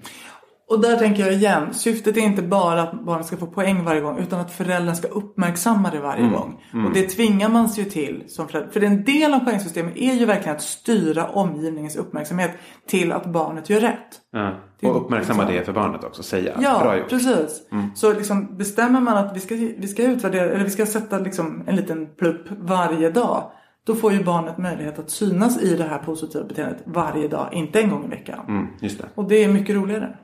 [0.71, 4.01] Och där tänker jag igen, syftet är inte bara att barnet ska få poäng varje
[4.01, 6.33] gång utan att föräldern ska uppmärksamma det varje Mm.
[6.33, 6.61] gång.
[6.87, 8.71] Och det tvingar man sig ju till som förälder.
[8.71, 12.51] För en del av poängsystemet är ju verkligen att styra omgivningens uppmärksamhet
[12.89, 14.21] till att barnet gör rätt.
[14.33, 14.55] Ja.
[14.83, 17.09] Och uppmärksamma det för barnet också, säga Ja, bra gjort.
[17.09, 17.63] precis.
[17.95, 21.63] Så liksom bestämmer man att vi ska, vi ska utvärdera, eller vi ska sätta liksom
[21.67, 23.51] en liten plupp varje dag.
[23.87, 27.81] Då får ju barnet möjlighet att synas i det här positiva beteendet varje dag, inte
[27.81, 28.45] en gång i veckan.
[28.49, 29.05] Mm, just det.
[29.15, 30.17] Och det är mycket roligare.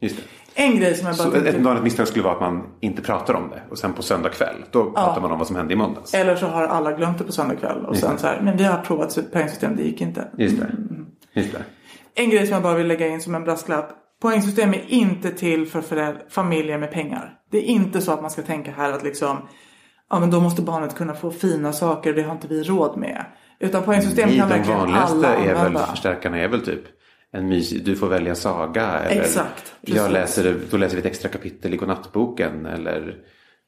[0.00, 0.22] Just det.
[0.62, 3.02] En grej som jag bara Så tänkte- ett vanligt misstag skulle vara att man inte
[3.02, 5.72] pratar om det och sen på söndag kväll då pratar man om vad som hände
[5.72, 6.14] i måndags.
[6.14, 8.64] Eller så har alla glömt det på söndag kväll och sen så här, men vi
[8.64, 10.28] har provat poängsystem, det gick inte.
[10.38, 10.70] Just det.
[11.32, 11.64] Just det.
[12.14, 13.90] En grej som jag bara vill lägga in som en brasklapp.
[14.22, 17.34] Poängsystem är inte till för familjer med pengar.
[17.50, 19.36] Det är inte så att man ska tänka här att liksom,
[20.14, 22.96] ja men då måste barnet kunna få fina saker och det har inte vi råd
[22.96, 23.24] med.
[23.58, 25.86] Utan poängsystem I kan de verkligen vanligaste alla är väl använda.
[25.86, 26.82] förstärkarna är väl typ
[27.32, 28.86] en mysig, du får välja saga.
[28.86, 32.66] Eller Exakt, jag läser, då läser vi ett extra kapitel i godnattboken.
[32.66, 33.16] Eller,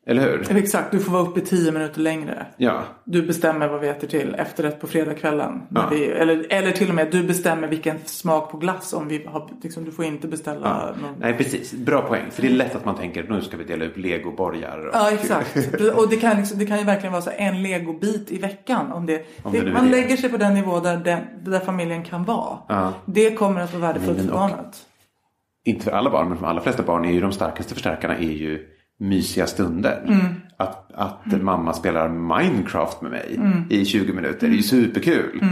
[0.09, 0.57] eller hur?
[0.57, 2.47] Exakt, du får vara uppe tio minuter längre.
[2.57, 5.63] Ja, Du bestämmer vad vi äter till efterrätt på fredagskvällen.
[5.75, 5.89] Ja.
[5.91, 8.93] Vi, eller, eller till och med du bestämmer vilken smak på glass.
[8.93, 11.73] Om vi har, liksom, du får inte beställa någon nej precis.
[11.73, 12.25] Bra poäng.
[12.31, 14.79] För det är lätt att man tänker nu ska vi dela ut legoborgar.
[14.87, 15.57] och- Ja exakt.
[15.97, 18.93] Och det kan, liksom, det kan ju verkligen vara så en legobit i veckan.
[18.93, 19.91] Om det, Om det, det man det.
[19.91, 22.59] lägger sig på den nivå där, den, där familjen kan vara.
[22.69, 22.93] Ja.
[23.07, 24.77] Det kommer att vara värdefullt för barnet.
[25.65, 28.17] Inte för alla barn, men för de allra flesta barn är ju de starkaste förstärkarna
[28.17, 28.67] är ju
[28.99, 30.03] mysiga stunder.
[30.07, 30.25] Mm.
[30.57, 33.63] Att, att mamma spelar Minecraft med mig Mm.
[33.71, 35.45] i 20 minuter är ju superkul.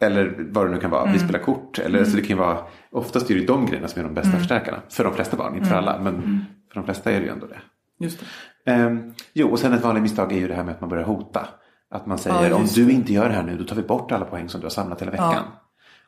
[0.00, 1.12] Eller vad det nu kan vara, Mm.
[1.12, 1.78] vi spelar kort.
[1.78, 2.58] Eller så det kan vara,
[2.92, 4.38] oftast är det de grejerna som är de bästa Mm.
[4.40, 4.78] förstärkarna.
[4.90, 5.98] För de flesta barn, inte för alla.
[6.00, 7.58] Men för de flesta är det ju ändå det.
[8.04, 8.20] Just
[8.64, 8.70] det.
[8.72, 11.04] Ehm, jo, och sen ett vanligt misstag är ju det här med att man börjar
[11.04, 11.48] hota.
[11.90, 14.12] Att man säger Ja, om du inte gör det här nu då tar vi bort
[14.12, 15.44] alla poäng som du har samlat hela veckan.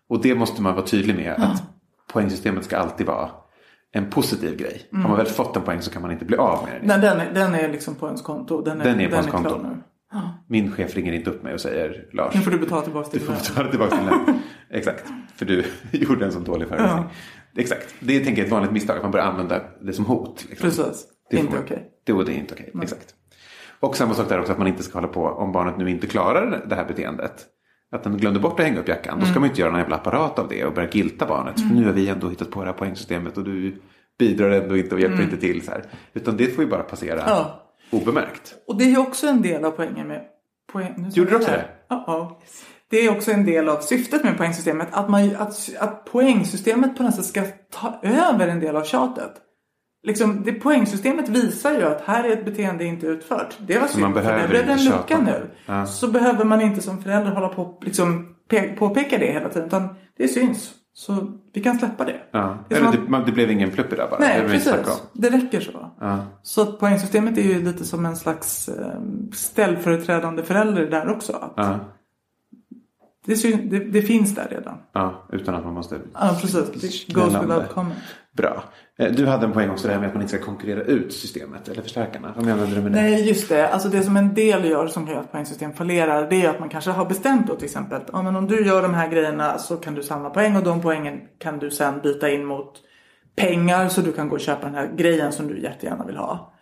[0.09, 1.33] Och det måste man vara tydlig med.
[1.39, 1.63] Att
[2.13, 3.31] poängsystemet ska alltid vara
[3.93, 4.89] en positiv grej.
[4.93, 6.87] Har man väl fått en poäng så kan man inte bli av med den.
[6.89, 8.63] Nej, den, är, den är liksom på ens konto.
[8.63, 9.59] Den är, Den är på ens klar konto.
[9.69, 9.77] nu.
[10.49, 12.35] Min chef ringer inte upp mig och säger Lars.
[12.35, 13.43] Nu får du betala tillbaka Du till får lön.
[13.49, 14.39] betala tillbaka din lön.
[14.71, 15.05] Exakt.
[15.37, 17.05] För du gjorde en sån dålig föreläsning.
[17.57, 17.95] Exakt.
[18.01, 18.97] Det är tänker jag, ett vanligt misstag.
[18.97, 20.45] Att man börjar använda det som hot.
[20.49, 20.69] Liksom.
[20.71, 21.05] Precis.
[21.31, 21.89] Det får Inte okej.
[22.05, 22.73] Det, och det är inte okej.
[22.83, 23.15] Exakt.
[23.81, 26.07] Och samma sak där också att man inte ska hålla på om barnet nu inte
[26.07, 27.47] klarar det här beteendet.
[27.93, 29.19] Att den glömde bort att hänga upp jackan.
[29.19, 29.41] Då ska Mm.
[29.41, 31.61] man inte göra någon jävla apparat av det och börja gilta barnet.
[31.61, 33.81] För nu har vi ändå hittat på det här poängsystemet och du
[34.19, 35.63] bidrar ändå inte och hjälper inte till.
[35.65, 35.83] Så här.
[36.13, 37.25] Utan det får ju bara passera Mm.
[37.27, 37.63] Ja.
[37.91, 38.55] obemärkt.
[38.67, 40.23] Och det är ju också en del av poängen med...
[40.73, 41.65] Poäng, nu Gjorde du också det?
[41.89, 42.41] Ja, ja.
[42.91, 44.89] Det är också en del av syftet med poängsystemet.
[44.91, 49.33] Att, man, att, att poängsystemet på något sätt ska ta över en del av tjatet.
[50.03, 53.57] Liksom, det poängsystemet visar ju att här är ett beteende inte utfört.
[53.61, 55.51] Det var synd, man för behöver det blev en lucka nu.
[55.67, 55.87] Ja.
[55.87, 59.67] Så behöver man inte som förälder hålla på liksom, pe- påpeka det hela tiden.
[59.69, 60.75] Utan det syns.
[60.93, 62.21] Så vi kan släppa det.
[62.31, 62.59] Ja.
[62.69, 64.21] Det Eller att- det, det blev ingen plupp i det bara.
[64.21, 65.03] det Nej, snacka precis.
[65.13, 65.91] Det räcker så.
[66.01, 66.19] Ja.
[66.43, 69.01] Så att poängsystemet är ju lite som en slags eh,
[69.33, 71.33] ställföreträdande förälder där också.
[71.33, 71.79] Att Ja.
[73.27, 74.75] det, det, det finns där redan.
[74.93, 75.99] ja, utan att man måste...
[76.15, 77.07] Ja, precis.
[77.07, 77.99] Det goes without comment.
[78.37, 78.65] Bra.
[78.99, 81.13] Eh, du hade en poäng också det här med att man inte ska konkurrera ut
[81.13, 82.33] systemet eller förstärkarna.
[82.37, 83.01] Vad menade du med det?
[83.01, 83.69] Nej, just det.
[83.69, 86.31] Alltså det som en del gör som kan göra att poängsystem fallerar.
[86.31, 88.03] Det är att man kanske har bestämt då till exempel.
[88.13, 90.57] Ja, men om du gör de här grejerna så kan du samla poäng.
[90.57, 92.73] Och de poängen kan du sen byta in mot
[93.37, 93.89] pengar.
[93.89, 96.53] Så du kan gå och köpa den här grejen som du jättegärna vill ha.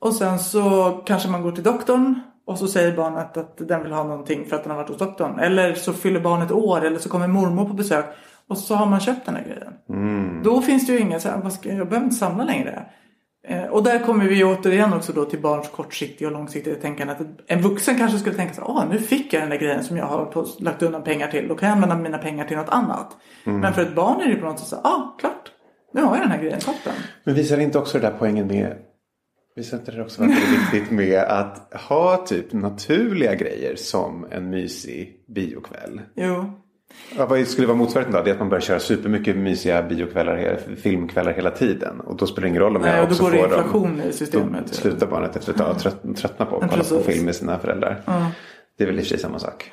[0.00, 2.20] Och sen så kanske man går till doktorn.
[2.46, 4.98] Och så säger barnet att den vill ha någonting för att den har varit hos
[4.98, 5.38] doktorn.
[5.38, 6.84] Eller så fyller barnet år.
[6.84, 8.04] Eller så kommer mormor på besök.
[8.48, 10.42] Och så har man köpt den här grejen.
[10.42, 12.86] Då finns det ju inget så här, jag, behöver inte samla längre.
[13.48, 17.12] Eh, Och där kommer vi återigen också då till barns kortsiktiga och långsiktiga tänkande.
[17.12, 19.96] Att en vuxen kanske skulle tänka så åh nu fick jag den där grejen som
[19.96, 21.48] jag har på, lagt undan pengar till.
[21.48, 23.16] Då kan jag använda mina pengar till något annat.
[23.44, 25.50] Men för ett barn är det på något sätt så här, ah klart,
[25.92, 26.92] nu har jag den här grejen, toppen.
[27.24, 28.76] Men visar inte också det där poängen med
[29.56, 34.26] Visar inte det också att det är viktigt med att ha typ naturliga grejer som
[34.30, 36.00] en mysig biokväll?
[36.14, 36.52] Jo,
[37.16, 38.24] Ja, vad skulle vara motsvarigheten då?
[38.24, 42.00] Det är att man börjar köra supermycket mysiga biokvällar, filmkvällar hela tiden.
[42.00, 43.48] Och då spelar det ingen roll om Nej, jag och då också går det får
[43.48, 43.58] dem.
[43.58, 44.74] inflation i Då systemet.
[44.74, 47.58] slutar barnet efter ett tag trött, tröttna på att Ja, kolla på film med sina
[47.58, 48.00] föräldrar.
[48.04, 48.30] Ja.
[48.78, 49.70] Det är väl i och för sig samma sak.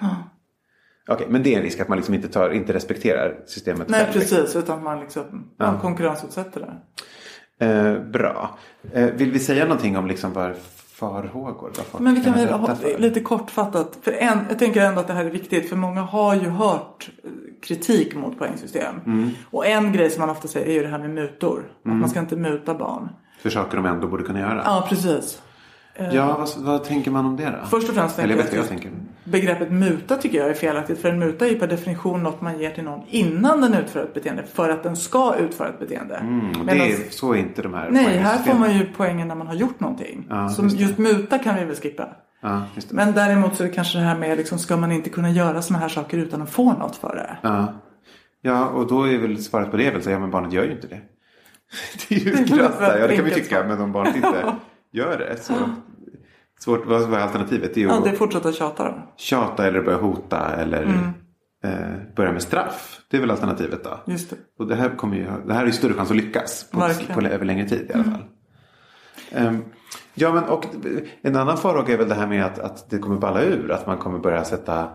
[1.10, 4.00] Okej, men det är en risk att man liksom inte, tar, inte respekterar systemet Nej
[4.06, 4.14] själv.
[4.14, 5.80] precis, utan man liksom ja.
[5.82, 7.66] konkurrensutsätter det.
[7.66, 8.58] Eh, bra.
[8.94, 10.54] Eh, vill vi säga någonting om liksom vad
[11.02, 11.72] farhågor?
[11.98, 13.98] Men vi kan väl ha lite kortfattat.
[14.02, 15.70] För en, jag tänker ändå att det här är viktigt.
[15.70, 17.30] För många har ju hört eh,
[17.62, 18.96] kritik mot poängsystem.
[19.06, 19.30] Mm.
[19.52, 21.72] Och en grej som man ofta säger är ju det här med mutor.
[21.86, 23.10] Att man ska inte muta barn.
[23.42, 24.62] För saker de ändå borde kunna göra.
[24.66, 25.42] Ja, precis.
[26.12, 27.68] Ja, vad, vad tänker man om det då?
[27.70, 28.92] Först och främst Eller jag vet jag tänker.
[29.24, 31.02] Begreppet muta tycker jag är felaktigt.
[31.02, 34.04] För en muta är ju per definition något man ger till någon innan den utför
[34.04, 34.44] ett beteende.
[34.54, 36.16] För att den ska utföra ett beteende.
[36.16, 38.86] Mm, och Medan- det är, så är inte de här Nej, här får man ju
[38.98, 40.26] poängen när man har gjort någonting.
[40.30, 42.10] Ja, Så just just, muta kan vi väl skippa.
[42.42, 42.62] Ja.
[42.90, 45.62] Men däremot så är det kanske det här med liksom, ska man inte kunna göra
[45.62, 47.38] såna här saker utan att få något för det?
[47.50, 47.74] Ja.
[48.42, 50.72] ja, och då är väl svaret på det väl så ja, men barnet gör ju
[50.72, 51.00] inte det.
[52.10, 53.00] Det är ju där.
[53.00, 53.64] Ja, det kan vi tycka.
[53.64, 54.56] Men om barnet inte
[54.92, 55.54] gör det så
[56.60, 56.86] svårt.
[56.86, 57.74] Vad vad är alternativet?
[57.74, 58.96] Det är Ja, att det är fortsätta tjata då.
[59.18, 60.98] tjata eller börja hota eller Mm.
[61.64, 63.02] eh, börja med straff.
[63.10, 64.00] Det är väl alternativet då.
[64.06, 64.36] Just det.
[64.60, 67.12] Och det här, kommer ju, det här är ju större chans att lyckas på, Verkligen.
[67.12, 67.30] Mm.
[67.30, 68.24] på, över längre tid i alla fall.
[69.32, 69.64] Ehm,
[70.14, 70.66] ja, men och
[71.22, 73.72] en annan farhåga är väl det här med att, att det kommer balla ur.
[73.72, 74.90] Att man kommer börja sätta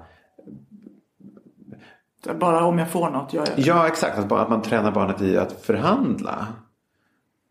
[2.40, 3.62] Bara om jag får något gör jag det.
[3.62, 4.18] Ja, exakt.
[4.18, 6.46] Att, bara- att man tränar barnet i att förhandla.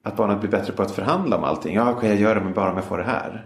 [0.06, 1.76] Att barnet blir bättre på att förhandla om allting.
[1.76, 3.45] Ja, kan jag göra det men bara om jag får det här.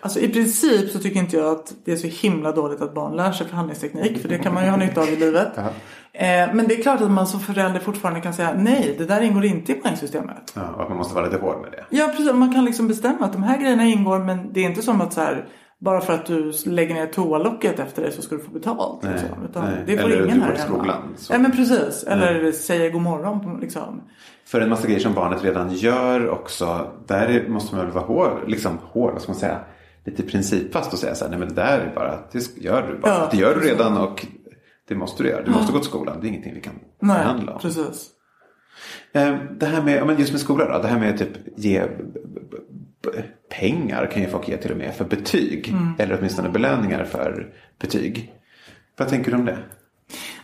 [0.00, 3.16] Alltså i princip så tycker inte jag att det är så himla dåligt att barn
[3.16, 4.22] lär sig förhandlingsteknik.
[4.22, 5.58] För det kan man ju ha nytta av i livet.
[5.58, 9.20] Eh, men det är klart att man som förälder fortfarande kan säga nej, det där
[9.20, 10.52] ingår inte i poängsystemet.
[10.56, 11.84] Ja, och att man måste vara lite hård med det.
[11.90, 12.32] Ja, precis.
[12.32, 15.12] Man kan liksom bestämma att de här grejerna ingår men det är inte som att
[15.12, 15.48] så här
[15.84, 19.02] bara för att du lägger ner toalocket efter dig så ska du få betalt.
[19.02, 19.44] Nej, liksom.
[19.50, 19.82] Utan nej.
[19.86, 20.58] det får Eller ingen här hemma.
[20.78, 21.32] skolan, så.
[21.32, 22.04] Ja men precis.
[22.04, 23.58] Eller säger god morgon.
[23.60, 24.02] Liksom.
[24.46, 26.90] För en massa grejer som barnet redan gör också.
[27.06, 29.60] Där är- måste man väl vara hård, liksom hård, vad ska man säga.
[30.04, 32.98] Lite principfast och säga så här, nej men det där är bara, det gör du
[33.00, 33.12] bara.
[33.12, 34.26] Ja, det gör du redan och
[34.88, 35.42] det måste du göra.
[35.44, 37.58] Du måste gå till skolan, det är ingenting vi kan Nej, förhandla om.
[37.60, 38.10] precis.
[39.12, 41.82] Eh, Det här med, just med skolan då, det här med typ ge
[43.58, 45.68] pengar kan ju folk ge till och med för betyg.
[45.68, 45.92] Mm.
[45.98, 48.32] Eller åtminstone belöningar för betyg.
[48.96, 49.58] Vad tänker du om det?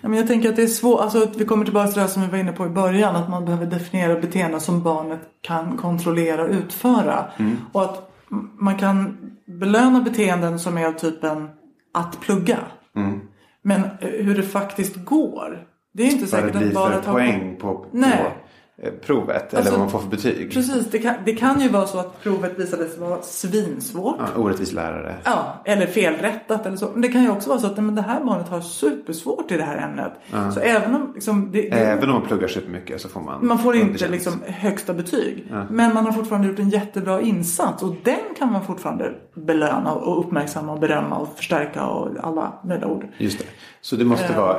[0.01, 2.29] Men jag tänker att det är svårt, alltså vi kommer tillbaka till det som vi
[2.29, 3.17] var inne på i början.
[3.17, 7.27] Att man behöver definiera beteenden som barnet kan kontrollera och utföra.
[7.39, 7.57] Mm.
[7.73, 8.13] Och att
[8.59, 11.49] man kan belöna beteenden som är av typen
[11.95, 12.59] att plugga.
[12.97, 13.21] Mm.
[13.63, 15.67] Men eh, hur det faktiskt går.
[15.93, 17.19] Det är inte det säkert att barnet för har...
[17.19, 18.37] poäng på, på Nej.
[18.83, 19.43] Eh, provet.
[19.43, 20.53] Alltså, eller vad man får för betyg.
[20.53, 24.17] Precis, det kan, det kan ju vara så att provet visade sig vara svinsvårt.
[24.19, 25.15] Ja, orättvis lärare.
[25.25, 26.89] Ja, eller felrättat eller så.
[26.93, 29.57] Men det kan ju också vara så att men det här barnet har supersvårt i
[29.57, 30.13] det här ämnet.
[30.55, 33.59] Så även om liksom, det, det, Även om man pluggar supermycket så får man man
[33.59, 35.53] får inte liksom högsta betyg.
[35.71, 37.83] Men man har fortfarande gjort en jättebra insats.
[37.83, 42.89] Och den kan man fortfarande belöna och uppmärksamma och berömma och förstärka och alla möjliga
[42.89, 43.05] ord.
[43.19, 43.45] Just det.
[43.81, 44.37] Så det måste Eh.
[44.37, 44.57] vara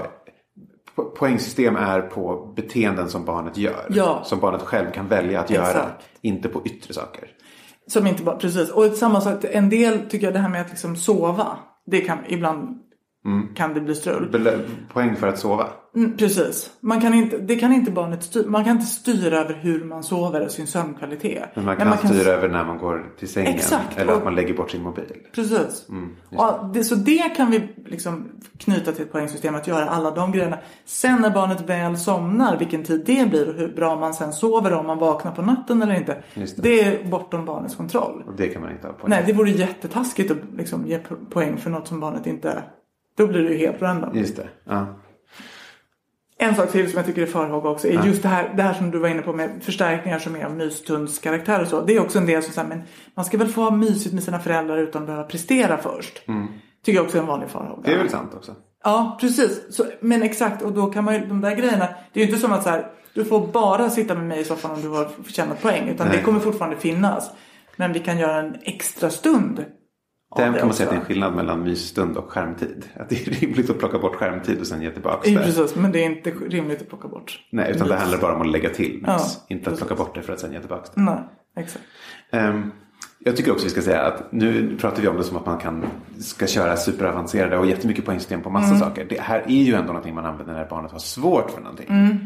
[1.04, 3.86] Poängsystem är på beteenden som barnet gör.
[3.90, 4.22] Ja.
[4.26, 5.68] Som barnet själv kan välja att göra.
[5.68, 6.10] Exakt.
[6.22, 7.28] Inte på yttre saker.
[7.88, 8.70] Som inte bara, precis.
[8.70, 11.58] Och samma sak, en del tycker jag det här med att liksom sova.
[11.86, 12.80] Det kan ibland
[13.56, 14.30] kan det bli strul.
[14.32, 15.68] Belö- poäng för att sova.
[15.96, 16.70] Mm, precis.
[16.80, 18.50] Man kan inte, det kan inte barnet styra.
[18.50, 21.50] Man kan inte styra över hur man sover och sin sömnkvalitet.
[21.56, 23.54] Men man kan styra över när man går till sängen.
[23.54, 23.98] Exakt.
[23.98, 25.14] Eller att man lägger bort sin mobil.
[25.36, 25.86] Precis.
[25.90, 26.16] Mm,
[26.74, 29.56] det, så det kan vi liksom knyta till ett poängsystem.
[29.56, 30.58] Att göra alla de grejerna.
[30.86, 34.74] Sen när barnet väl somnar, vilken tid det blir och hur bra man sen sover.
[34.74, 36.24] Om man vaknar på natten eller inte.
[36.36, 36.62] Det.
[36.62, 36.82] Det.
[36.82, 38.24] är bortom barnets kontroll.
[38.28, 41.30] Och det kan man inte ha poäng Nej, det vore jättetaskigt att liksom ge po-
[41.30, 42.64] poäng för något som barnet inte...
[43.18, 44.18] Då blir det ju helt random.
[44.18, 44.50] Just det.
[44.64, 44.88] Ja.
[46.38, 48.74] En sak till som jag tycker är farhåga också är just det här, det här
[48.74, 51.82] som du var inne på med förstärkningar som är av mystundskaraktär och så.
[51.82, 52.82] Det är också en del som säger men
[53.16, 56.22] man ska väl få ha mysigt med sina föräldrar utan att behöva prestera först.
[56.84, 57.74] Tycker jag också är en vanlig farhåga.
[57.74, 57.84] Mm.
[57.84, 58.56] Det är väl sant också.
[58.84, 59.76] Ja, precis.
[59.76, 62.42] Så, men exakt, och då kan man ju, de där grejerna, det är ju inte
[62.42, 65.06] som att så här, du får bara sitta med mig i soffan om du har
[65.24, 65.90] förtjänat poäng.
[65.90, 66.18] Utan Nej.
[66.18, 67.32] det kommer fortfarande finnas.
[67.76, 69.66] Men vi kan göra en extra stund.
[70.38, 72.86] Den det kan man säga att det är en skillnad mellan mysstund och skärmtid.
[72.96, 75.46] Att det är rimligt att plocka bort skärmtid och sen ge tillbaka Ja, det.
[75.46, 77.40] precis, men det är inte rimligt att plocka bort.
[77.52, 79.04] Nej, utan det handlar bara om att lägga till mys.
[79.08, 79.80] Ja, inte att precis.
[79.80, 81.02] plocka bort det för att sen ge tillbaka det.
[81.02, 81.20] Nej.
[81.58, 81.86] Exakt.
[82.32, 82.72] Ehm,
[83.20, 85.58] jag tycker också vi ska säga att nu pratar vi om det som att man
[85.58, 85.86] kan,
[86.20, 88.80] ska köra superavancerade och jättemycket poängsystem på massa Mm.
[88.80, 89.06] saker.
[89.10, 91.86] Det här är ju ändå någonting man använder när barnet har svårt för någonting.
[91.90, 92.18] Mm.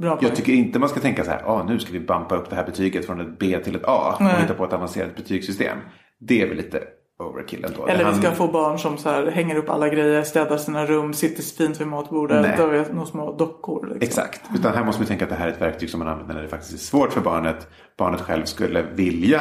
[0.00, 0.18] Bra.
[0.22, 2.56] Jag tycker inte man ska tänka så här, ah, nu ska vi bumpa upp det
[2.56, 4.40] här betyget från ett B till ett A och Nej.
[4.42, 5.78] hitta på ett avancerat betygssystem.
[6.20, 6.82] Det är väl lite
[7.18, 7.86] overkill ändå.
[7.86, 10.86] Det Eller vi ska få barn som så här, hänger upp alla grejer, städar sina
[10.86, 12.66] rum, sitter fint vid matbordet Nej.
[12.66, 13.86] och är några små dockor.
[13.86, 14.02] Liksom.
[14.02, 14.40] Exakt.
[14.54, 16.42] Utan här måste man tänka att det här är ett verktyg som man använder när
[16.42, 17.68] det faktiskt är svårt för barnet.
[17.98, 19.40] Barnet själv skulle vilja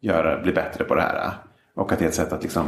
[0.00, 1.30] göra, bli bättre på det här.
[1.76, 2.64] Och att det är ett sätt att, liksom,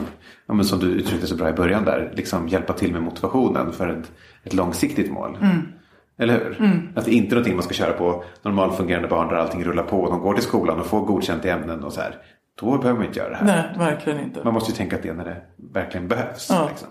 [0.46, 3.88] ja, som du uttryckte så bra i början där, liksom hjälpa till med motivationen för
[3.88, 4.12] ett,
[4.44, 5.38] ett långsiktigt mål.
[6.18, 6.92] Eller hur?
[6.94, 10.00] Att det inte är någonting man ska köra på normalfungerande barn där allting rullar på
[10.00, 12.16] och de går till skolan och får godkänt i ämnen och så här.
[12.60, 13.44] Då behöver man inte göra det här.
[13.44, 14.44] Nej, verkligen inte.
[14.44, 15.42] Man måste ju tänka att det är när det
[15.74, 16.46] verkligen behövs.
[16.50, 16.68] Ja.
[16.68, 16.88] Liksom.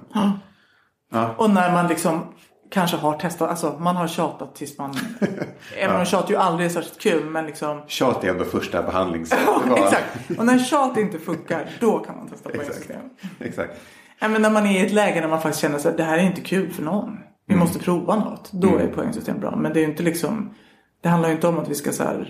[1.37, 2.33] Och när man liksom
[2.71, 4.95] kanske har testat, alltså man har tjatat tills man...
[5.77, 7.81] Även om tjat ju aldrig är särskilt kul men liksom...
[7.87, 9.31] Tjat är ändå första behandlings...
[9.77, 10.39] Exakt.
[10.39, 13.01] Och när tjat inte funkar, då kan man testa poängsystem.
[13.39, 13.73] Exakt.
[14.21, 16.17] Nej, men när man är i ett läge där man faktiskt känner att det här
[16.17, 17.19] är inte kul för någon.
[17.47, 17.65] Vi Mm.
[17.65, 18.51] måste prova något.
[18.51, 19.55] Då är poängsystem bra.
[19.55, 20.53] Men det är ju inte liksom...
[21.01, 22.25] Det handlar ju inte om att vi ska så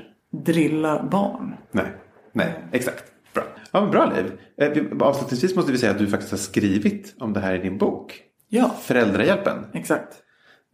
[0.45, 1.55] drilla barn.
[1.71, 1.85] Nej,
[2.33, 3.03] nej, exakt.
[3.35, 3.43] Bra.
[3.71, 4.31] Ja, men bra Liv.
[4.61, 7.57] Eh, vi- Avslutningsvis måste vi säga att du faktiskt har skrivit om det här i
[7.57, 8.21] din bok.
[8.49, 9.65] Ja, Föräldrahjälpen.
[9.73, 10.15] exakt.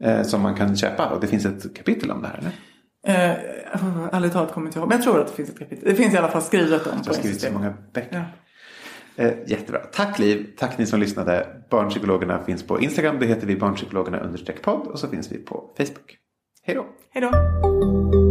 [0.04, 1.10] Eh, som man kan köpa.
[1.10, 2.38] Och det finns ett kapitel om det här.
[2.38, 2.52] Eller?
[3.32, 3.38] Eh,
[4.16, 4.88] ärligt talat kommer jag inte ihåg.
[4.90, 5.90] Men jag tror att det finns ett kapitel.
[5.90, 8.26] Det finns i alla fall skrivet om Du har skrivit så många böcker.
[9.16, 9.24] Ja.
[9.24, 9.80] Eh, jättebra.
[9.80, 10.48] Tack Liv.
[10.58, 11.48] Tack ni som lyssnade.
[11.70, 13.20] Barnpsykologerna finns på Instagram.
[13.20, 14.88] Det heter vi barnpsykologerna understreck podd.
[14.88, 16.18] Och så finns vi på Facebook.
[16.64, 16.86] Hej då.
[17.14, 18.31] Hej då.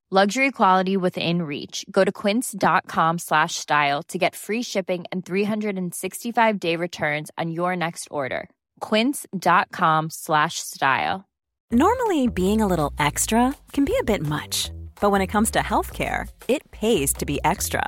[0.13, 1.85] Luxury quality within reach.
[1.89, 7.77] Go to quince.com slash style to get free shipping and 365 day returns on your
[7.77, 8.49] next order.
[8.81, 11.29] Quince.com slash style.
[11.71, 15.59] Normally, being a little extra can be a bit much, but when it comes to
[15.59, 17.87] healthcare, it pays to be extra.